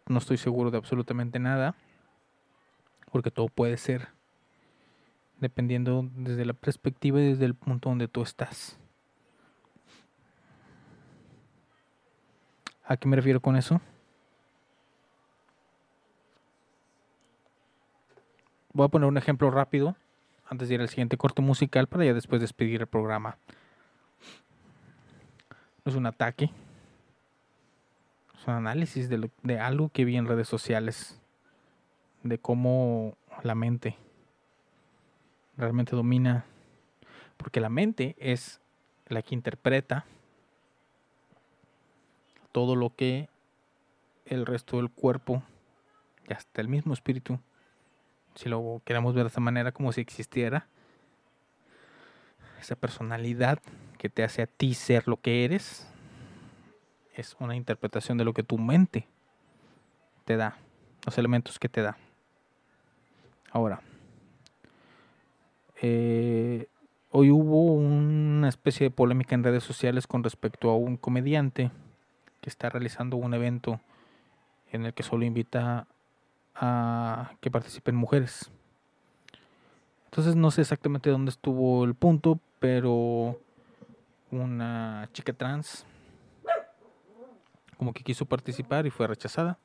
No 0.07 0.19
estoy 0.19 0.37
seguro 0.37 0.71
de 0.71 0.79
absolutamente 0.79 1.39
nada, 1.39 1.75
porque 3.11 3.31
todo 3.31 3.49
puede 3.49 3.77
ser, 3.77 4.09
dependiendo 5.41 6.09
desde 6.17 6.45
la 6.45 6.53
perspectiva 6.53 7.21
y 7.21 7.29
desde 7.31 7.45
el 7.45 7.55
punto 7.55 7.89
donde 7.89 8.09
tú 8.09 8.23
estás. 8.23 8.79
¿A 12.85 12.97
qué 12.97 13.09
me 13.09 13.17
refiero 13.17 13.41
con 13.41 13.57
eso? 13.57 13.81
Voy 18.75 18.85
a 18.85 18.89
poner 18.89 19.09
un 19.09 19.17
ejemplo 19.17 19.51
rápido 19.51 19.97
antes 20.47 20.69
de 20.69 20.75
ir 20.75 20.81
al 20.81 20.89
siguiente 20.89 21.17
corte 21.17 21.41
musical 21.41 21.87
para 21.87 22.05
ya 22.05 22.13
después 22.13 22.41
despedir 22.41 22.81
el 22.81 22.87
programa. 22.87 23.39
No 25.85 25.91
es 25.91 25.97
un 25.97 26.07
ataque, 26.07 26.51
un 28.47 28.55
análisis 28.55 29.09
de, 29.09 29.19
lo- 29.19 29.31
de 29.43 29.59
algo 29.59 29.89
que 29.89 30.05
vi 30.05 30.17
en 30.17 30.27
redes 30.27 30.49
sociales, 30.49 31.21
de 32.23 32.39
cómo 32.39 33.17
la 33.43 33.55
mente 33.55 33.97
realmente 35.57 35.95
domina, 35.95 36.45
porque 37.37 37.61
la 37.61 37.69
mente 37.69 38.17
es 38.19 38.61
la 39.09 39.23
que 39.23 39.35
interpreta 39.35 40.05
todo 42.53 42.77
lo 42.77 42.95
que 42.95 43.29
el 44.27 44.47
resto 44.47 44.79
del 44.79 44.91
cuerpo 44.91 45.43
y 46.29 46.33
hasta 46.33 46.61
el 46.61 46.69
mismo 46.69 46.95
espíritu, 46.95 47.39
si 48.35 48.49
lo 48.49 48.81
queremos 48.85 49.15
ver 49.15 49.25
de 49.25 49.29
esta 49.29 49.41
manera, 49.41 49.73
como 49.73 49.93
si 49.93 50.01
existiera 50.01 50.67
esa 52.61 52.77
personalidad 52.77 53.59
que 53.99 54.09
te 54.09 54.25
hace 54.25 54.43
a 54.43 54.47
ti 54.47 54.75
ser 54.75 55.07
lo 55.07 55.21
que 55.21 55.45
eres, 55.45 55.87
es 57.15 57.37
una 57.39 57.57
interpretación 57.57 58.19
de 58.19 58.25
lo 58.25 58.33
que 58.33 58.43
tu 58.43 58.59
mente 58.59 59.07
te 60.25 60.37
da, 60.37 60.57
los 61.05 61.17
elementos 61.19 61.59
que 61.59 61.69
te 61.69 61.83
da. 61.83 61.97
Ahora, 63.51 63.83
eh, 65.81 66.67
hoy 67.11 67.31
hubo 67.31 67.73
una 67.73 68.49
especie 68.49 68.89
de 68.89 68.91
polémica 68.91 69.35
en 69.35 69.45
redes 69.45 69.63
sociales 69.63 70.07
con 70.07 70.25
respecto 70.25 70.71
a 70.71 70.77
un 70.77 70.97
comediante 70.97 71.71
que 72.41 72.51
está 72.51 72.69
realizando 72.69 73.17
un 73.17 73.33
evento 73.35 73.81
en 74.73 74.87
el 74.87 74.95
que 74.95 75.03
solo 75.03 75.25
invita 75.25 75.87
a 76.55 77.33
que 77.41 77.51
participen 77.51 77.95
mujeres. 77.95 78.51
Entonces 80.07 80.37
no 80.37 80.51
sé 80.51 80.63
exactamente 80.63 81.11
dónde 81.11 81.31
estuvo 81.31 81.85
el 81.85 81.95
punto, 81.95 82.39
pero 82.59 83.39
una 84.31 85.09
chica 85.13 85.33
trans 85.33 85.87
como 87.75 87.93
que 87.93 88.03
quiso 88.03 88.25
participar 88.27 88.87
y 88.87 88.91
fue 88.91 89.07
rechazada. 89.07 89.59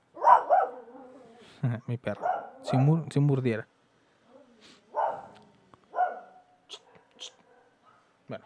Mi 1.88 1.98
perro, 1.98 2.26
sin, 2.64 2.80
mur- 2.82 3.06
sin 3.12 3.24
mordiera. 3.24 3.68
Bueno. 8.28 8.46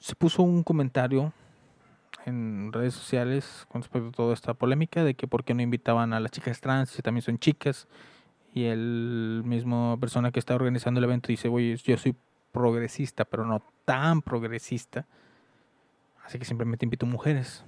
Se 0.00 0.14
puso 0.14 0.42
un 0.42 0.62
comentario 0.62 1.32
en 2.24 2.72
redes 2.72 2.94
sociales 2.94 3.66
con 3.68 3.82
respecto 3.82 4.08
a 4.08 4.12
toda 4.12 4.34
esta 4.34 4.54
polémica 4.54 5.02
de 5.02 5.14
que 5.14 5.26
por 5.26 5.42
qué 5.44 5.54
no 5.54 5.62
invitaban 5.62 6.12
a 6.12 6.20
las 6.20 6.30
chicas 6.30 6.60
trans 6.60 6.90
si 6.90 7.02
también 7.02 7.22
son 7.22 7.38
chicas 7.38 7.88
y 8.54 8.64
el 8.66 9.42
mismo 9.44 9.96
persona 9.98 10.30
que 10.30 10.38
está 10.38 10.54
organizando 10.54 10.98
el 10.98 11.04
evento 11.04 11.28
dice 11.28 11.48
oye 11.48 11.76
yo 11.76 11.96
soy 11.96 12.14
progresista 12.52 13.24
pero 13.24 13.44
no 13.44 13.60
tan 13.84 14.22
progresista 14.22 15.06
así 16.24 16.38
que 16.38 16.44
simplemente 16.44 16.86
invito 16.86 17.06
mujeres. 17.06 17.64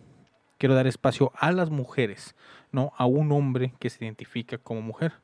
Quiero 0.58 0.74
dar 0.74 0.86
espacio 0.86 1.32
a 1.34 1.52
las 1.52 1.70
mujeres 1.70 2.34
no 2.74 2.92
a 2.96 3.06
un 3.06 3.32
hombre 3.32 3.72
que 3.78 3.88
se 3.88 4.04
identifica 4.04 4.58
como 4.58 4.82
mujer. 4.82 5.14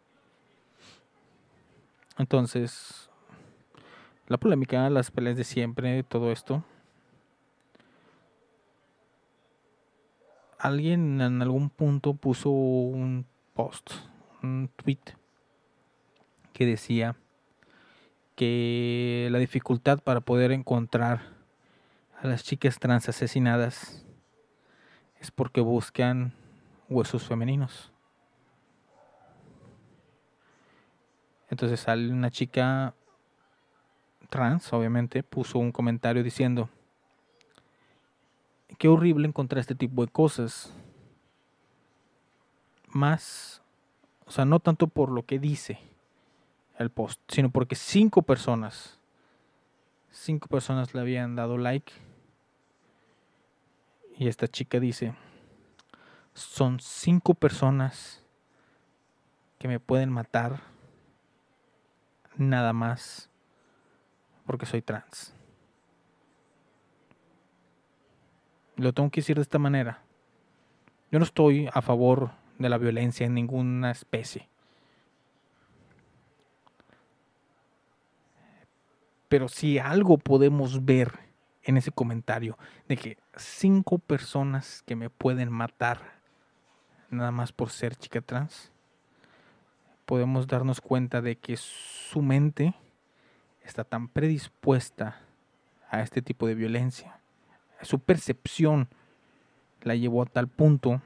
Entonces 2.17 3.11
la 4.29 4.39
polémica 4.39 4.89
las 4.89 5.11
peleas 5.11 5.37
de 5.37 5.45
siempre 5.45 6.03
todo 6.05 6.31
esto. 6.31 6.65
Alguien 10.59 11.21
en 11.21 11.43
algún 11.43 11.71
punto 11.71 12.15
puso 12.15 12.51
un 12.51 13.27
post, 13.55 13.91
un 14.43 14.71
tweet 14.77 15.01
que 16.53 16.67
decía 16.67 17.17
que 18.37 19.29
la 19.33 19.39
dificultad 19.39 19.99
para 20.01 20.21
poder 20.21 20.53
encontrar 20.53 21.40
a 22.23 22.27
las 22.27 22.45
chicas 22.45 22.79
trans 22.79 23.09
asesinadas 23.09 24.05
es 25.21 25.31
porque 25.31 25.61
buscan 25.61 26.35
huesos 26.89 27.27
femeninos. 27.27 27.93
Entonces 31.49 31.81
sale 31.81 32.13
una 32.13 32.31
chica 32.31 32.95
trans, 34.29 34.73
obviamente, 34.73 35.23
puso 35.23 35.59
un 35.59 35.73
comentario 35.73 36.23
diciendo, 36.23 36.69
qué 38.79 38.89
horrible 38.89 39.27
encontrar 39.27 39.61
este 39.61 39.75
tipo 39.75 40.05
de 40.05 40.13
cosas. 40.13 40.73
Más, 42.89 43.63
o 44.27 44.31
sea, 44.31 44.45
no 44.45 44.61
tanto 44.61 44.89
por 44.89 45.11
lo 45.11 45.25
que 45.25 45.39
dice 45.39 45.79
el 46.79 46.91
post, 46.91 47.21
sino 47.29 47.51
porque 47.51 47.77
cinco 47.77 48.23
personas, 48.23 48.99
cinco 50.11 50.49
personas 50.49 50.93
le 50.95 51.01
habían 51.01 51.35
dado 51.35 51.57
like. 51.57 51.93
Y 54.21 54.29
esta 54.29 54.47
chica 54.49 54.79
dice, 54.79 55.15
son 56.35 56.79
cinco 56.79 57.33
personas 57.33 58.23
que 59.59 59.67
me 59.67 59.81
pueden 59.81 60.11
matar 60.11 60.61
nada 62.37 62.75
más 62.75 63.31
porque 64.45 64.67
soy 64.67 64.83
trans. 64.83 65.33
lo 68.77 68.93
tengo 68.93 69.09
que 69.09 69.23
decir 69.23 69.37
de 69.37 69.43
esta 69.43 69.59
manera. 69.59 70.03
Yo 71.11 71.19
no 71.19 71.25
estoy 71.25 71.71
a 71.73 71.81
favor 71.81 72.33
de 72.59 72.69
la 72.69 72.77
violencia 72.77 73.25
en 73.25 73.33
ninguna 73.33 73.91
especie. 73.91 74.51
Pero 79.31 79.49
si 79.49 79.79
algo 79.79 80.19
podemos 80.19 80.85
ver 80.85 81.30
en 81.63 81.77
ese 81.77 81.91
comentario 81.91 82.59
de 82.89 82.97
que 82.97 83.19
cinco 83.37 83.99
personas 83.99 84.83
que 84.87 84.97
me 84.97 85.11
pueden 85.11 85.51
matar 85.51 86.21
nada 87.11 87.31
más 87.31 87.53
por 87.53 87.71
ser 87.71 87.97
chica 87.97 88.21
trans, 88.21 88.73
podemos 90.07 90.47
darnos 90.47 90.81
cuenta 90.81 91.21
de 91.21 91.37
que 91.37 91.57
su 91.57 92.23
mente 92.23 92.75
está 93.63 93.85
tan 93.85 94.09
predispuesta 94.09 95.21
a 95.89 96.03
este 96.03 96.23
tipo 96.23 96.47
de 96.47 96.55
violencia. 96.55 97.21
Su 97.83 97.99
percepción 98.01 98.89
la 99.83 99.95
llevó 99.95 100.23
a 100.23 100.27
tal 100.27 100.49
punto 100.49 101.01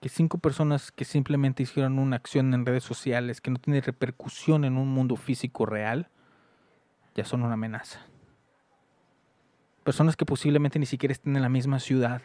que 0.00 0.08
cinco 0.08 0.38
personas 0.38 0.92
que 0.92 1.04
simplemente 1.04 1.62
hicieron 1.62 1.98
una 1.98 2.16
acción 2.16 2.52
en 2.54 2.66
redes 2.66 2.84
sociales 2.84 3.40
que 3.40 3.50
no 3.50 3.58
tiene 3.58 3.80
repercusión 3.80 4.64
en 4.64 4.76
un 4.76 4.88
mundo 4.88 5.16
físico 5.16 5.66
real, 5.66 6.08
ya 7.16 7.24
son 7.24 7.42
una 7.42 7.54
amenaza. 7.54 8.00
Personas 9.82 10.16
que 10.16 10.26
posiblemente 10.26 10.78
ni 10.78 10.86
siquiera 10.86 11.12
estén 11.12 11.34
en 11.34 11.42
la 11.42 11.48
misma 11.48 11.80
ciudad, 11.80 12.20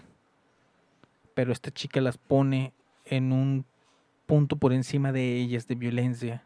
pero 1.34 1.52
esta 1.54 1.72
chica 1.72 2.02
las 2.02 2.18
pone 2.18 2.74
en 3.06 3.32
un 3.32 3.66
punto 4.26 4.58
por 4.58 4.74
encima 4.74 5.12
de 5.12 5.38
ellas 5.38 5.68
de 5.68 5.76
violencia. 5.76 6.44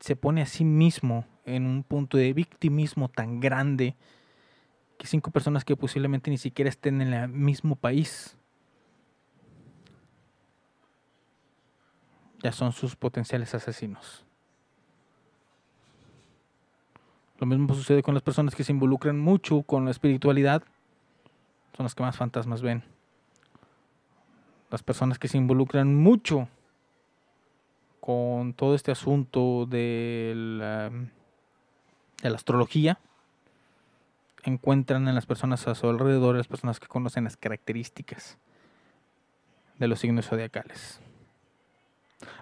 Se 0.00 0.16
pone 0.16 0.42
a 0.42 0.46
sí 0.46 0.64
mismo 0.64 1.24
en 1.44 1.66
un 1.66 1.84
punto 1.84 2.16
de 2.16 2.32
victimismo 2.32 3.08
tan 3.08 3.38
grande 3.38 3.94
que 4.98 5.06
cinco 5.06 5.30
personas 5.30 5.64
que 5.64 5.76
posiblemente 5.76 6.30
ni 6.30 6.38
siquiera 6.38 6.68
estén 6.68 7.00
en 7.02 7.12
el 7.12 7.28
mismo 7.28 7.76
país 7.76 8.36
ya 12.42 12.52
son 12.52 12.72
sus 12.72 12.96
potenciales 12.96 13.54
asesinos. 13.54 14.25
Lo 17.38 17.46
mismo 17.46 17.74
sucede 17.74 18.02
con 18.02 18.14
las 18.14 18.22
personas 18.22 18.54
que 18.54 18.64
se 18.64 18.72
involucran 18.72 19.18
mucho 19.18 19.62
con 19.62 19.84
la 19.84 19.90
espiritualidad, 19.90 20.62
son 21.76 21.84
las 21.84 21.94
que 21.94 22.02
más 22.02 22.16
fantasmas 22.16 22.62
ven. 22.62 22.82
Las 24.70 24.82
personas 24.82 25.18
que 25.18 25.28
se 25.28 25.36
involucran 25.36 25.94
mucho 25.94 26.48
con 28.00 28.54
todo 28.54 28.74
este 28.74 28.92
asunto 28.92 29.66
de 29.66 30.32
la, 32.22 32.34
astrología, 32.34 32.98
encuentran 34.44 35.08
en 35.08 35.14
las 35.14 35.26
personas 35.26 35.66
a 35.66 35.74
su 35.74 35.88
alrededor, 35.88 36.36
las 36.36 36.46
personas 36.46 36.78
que 36.78 36.86
conocen 36.86 37.24
las 37.24 37.36
características 37.36 38.38
de 39.78 39.88
los 39.88 39.98
signos 39.98 40.26
zodiacales. 40.26 41.00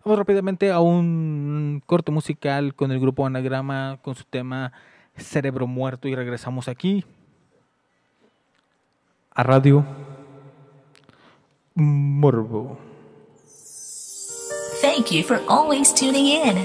Vamos 0.05 0.19
rápidamente 0.19 0.71
a 0.71 0.81
un 0.81 1.83
corte 1.87 2.13
musical 2.13 2.75
con 2.75 2.93
el 2.93 3.01
grupo 3.01 3.27
Anagrama 3.27 3.99
con 4.03 4.15
su 4.15 4.25
tema 4.25 4.73
Cerebro 5.17 5.67
Muerto 5.67 6.09
y 6.09 6.15
regresamos 6.15 6.69
aquí 6.69 7.05
a 9.31 9.43
Radio 9.43 9.85
Morbo. 11.75 12.79
Thank 14.81 15.11
you 15.11 15.23
for 15.23 15.41
always 15.49 15.93
tuning 15.93 16.27
in. 16.27 16.57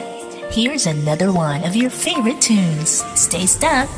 Here's 0.51 0.85
another 0.87 1.31
one 1.31 1.63
of 1.63 1.75
your 1.75 1.89
favorite 1.89 2.41
tunes. 2.41 3.03
Stay 3.15 3.45
stuck. 3.45 3.89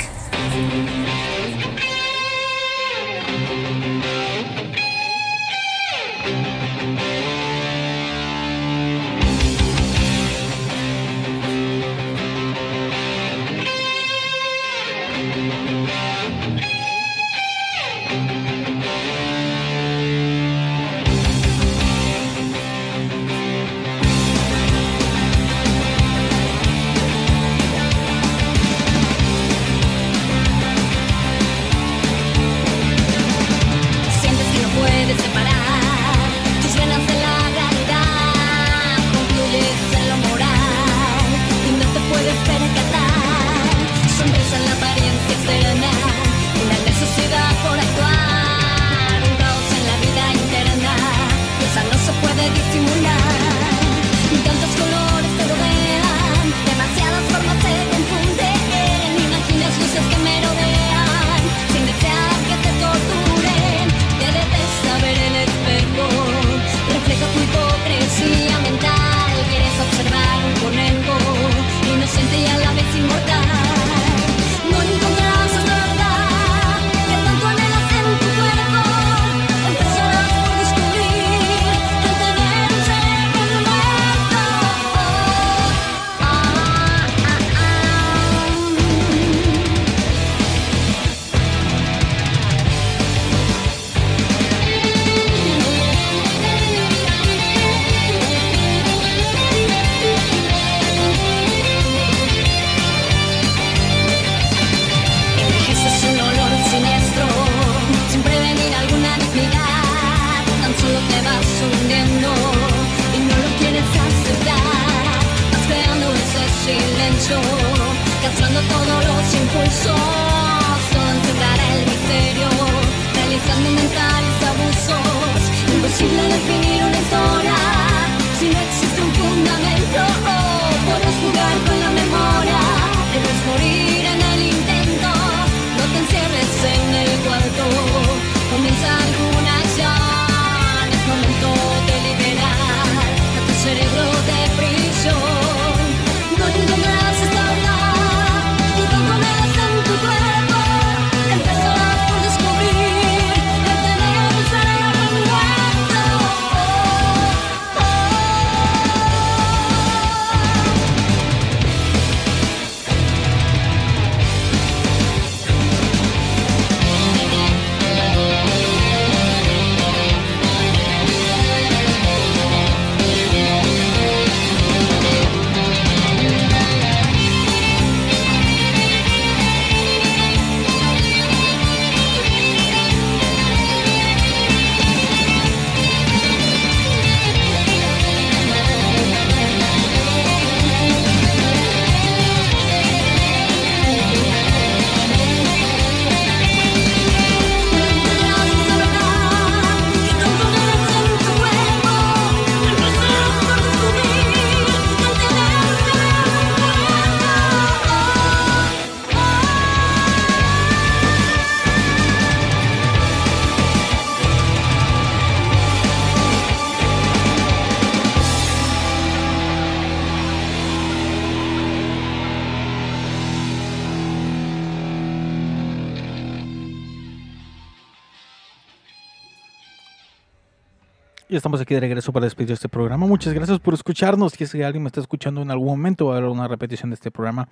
Estamos 231.41 231.59
aquí 231.59 231.73
de 231.73 231.79
regreso 231.79 232.13
para 232.13 232.27
despedir 232.27 232.51
este 232.51 232.69
programa. 232.69 233.07
Muchas 233.07 233.33
gracias 233.33 233.59
por 233.59 233.73
escucharnos. 233.73 234.33
Si 234.33 234.43
es 234.43 234.51
que 234.51 234.63
alguien 234.63 234.83
me 234.83 234.89
está 234.89 234.99
escuchando 234.99 235.41
en 235.41 235.49
algún 235.49 235.69
momento 235.69 236.05
va 236.05 236.13
a 236.13 236.17
haber 236.19 236.29
una 236.29 236.47
repetición 236.47 236.91
de 236.91 236.93
este 236.93 237.09
programa. 237.09 237.49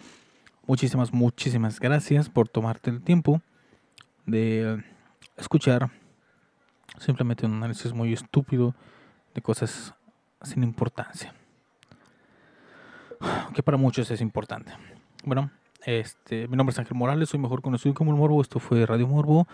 Muchísimas, 0.68 1.12
muchísimas 1.12 1.80
gracias 1.80 2.30
por 2.30 2.48
tomarte 2.48 2.92
el 2.92 3.02
tiempo 3.02 3.42
de 4.28 4.84
escuchar 5.38 5.90
simplemente 7.00 7.48
un 7.48 7.56
análisis 7.56 7.92
muy 7.92 8.14
estúpido 8.14 8.76
de 9.34 9.42
cosas 9.42 9.96
sin 10.44 10.62
importancia. 10.62 11.34
Que 13.56 13.64
para 13.64 13.78
muchos 13.78 14.12
es 14.12 14.22
importante. 14.22 14.72
Bueno, 15.24 15.50
este, 15.84 16.48
mi 16.48 16.56
nombre 16.56 16.74
es 16.74 16.78
Ángel 16.78 16.96
Morales, 16.96 17.30
soy 17.30 17.40
mejor 17.40 17.64
conocido 17.64 17.96
como 17.96 18.12
el 18.12 18.18
Morbo. 18.18 18.40
Esto 18.40 18.60
fue 18.60 18.86
Radio 18.86 19.08
Morbo. 19.08 19.48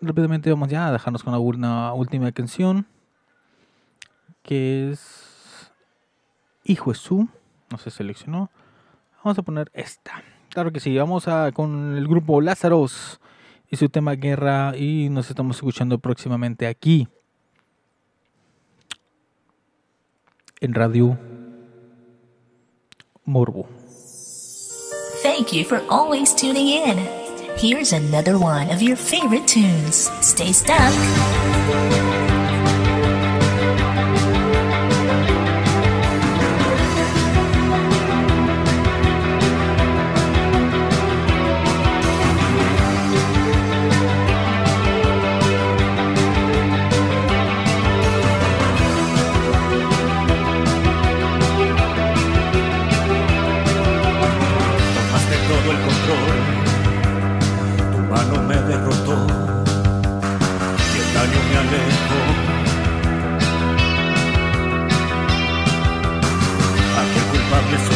Rápidamente 0.00 0.48
vamos 0.48 0.70
ya 0.70 0.88
a 0.88 0.92
dejarnos 0.92 1.22
con 1.22 1.34
una 1.34 1.92
última 1.92 2.32
canción 2.32 2.86
que 4.42 4.90
es 4.90 5.72
Hijo 6.64 6.92
Jesús, 6.92 7.26
no 7.70 7.78
se 7.78 7.90
seleccionó. 7.90 8.50
Vamos 9.24 9.38
a 9.38 9.42
poner 9.42 9.70
esta. 9.74 10.22
Claro 10.50 10.72
que 10.72 10.80
sí, 10.80 10.96
vamos 10.96 11.28
a 11.28 11.52
con 11.52 11.96
el 11.96 12.06
grupo 12.06 12.40
Lázaros 12.40 13.20
y 13.70 13.76
su 13.76 13.88
tema 13.88 14.14
Guerra 14.14 14.76
y 14.76 15.08
nos 15.08 15.30
estamos 15.30 15.56
escuchando 15.56 15.98
próximamente 15.98 16.66
aquí 16.66 17.08
en 20.60 20.74
Radio 20.74 21.18
Morbo. 23.24 23.66
Thank 25.22 25.52
you 25.52 25.64
for 25.64 25.82
always 25.88 26.34
tuning 26.34 26.68
in. 26.68 27.22
here's 27.56 27.92
another 27.92 28.38
one 28.38 28.70
of 28.70 28.82
your 28.82 28.96
favorite 28.96 29.46
tunes. 29.46 30.10
Stay 30.20 30.52
stuck. 30.52 30.92
Love 67.52 67.70
me 67.70 67.91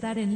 estar 0.00 0.16
en 0.16 0.29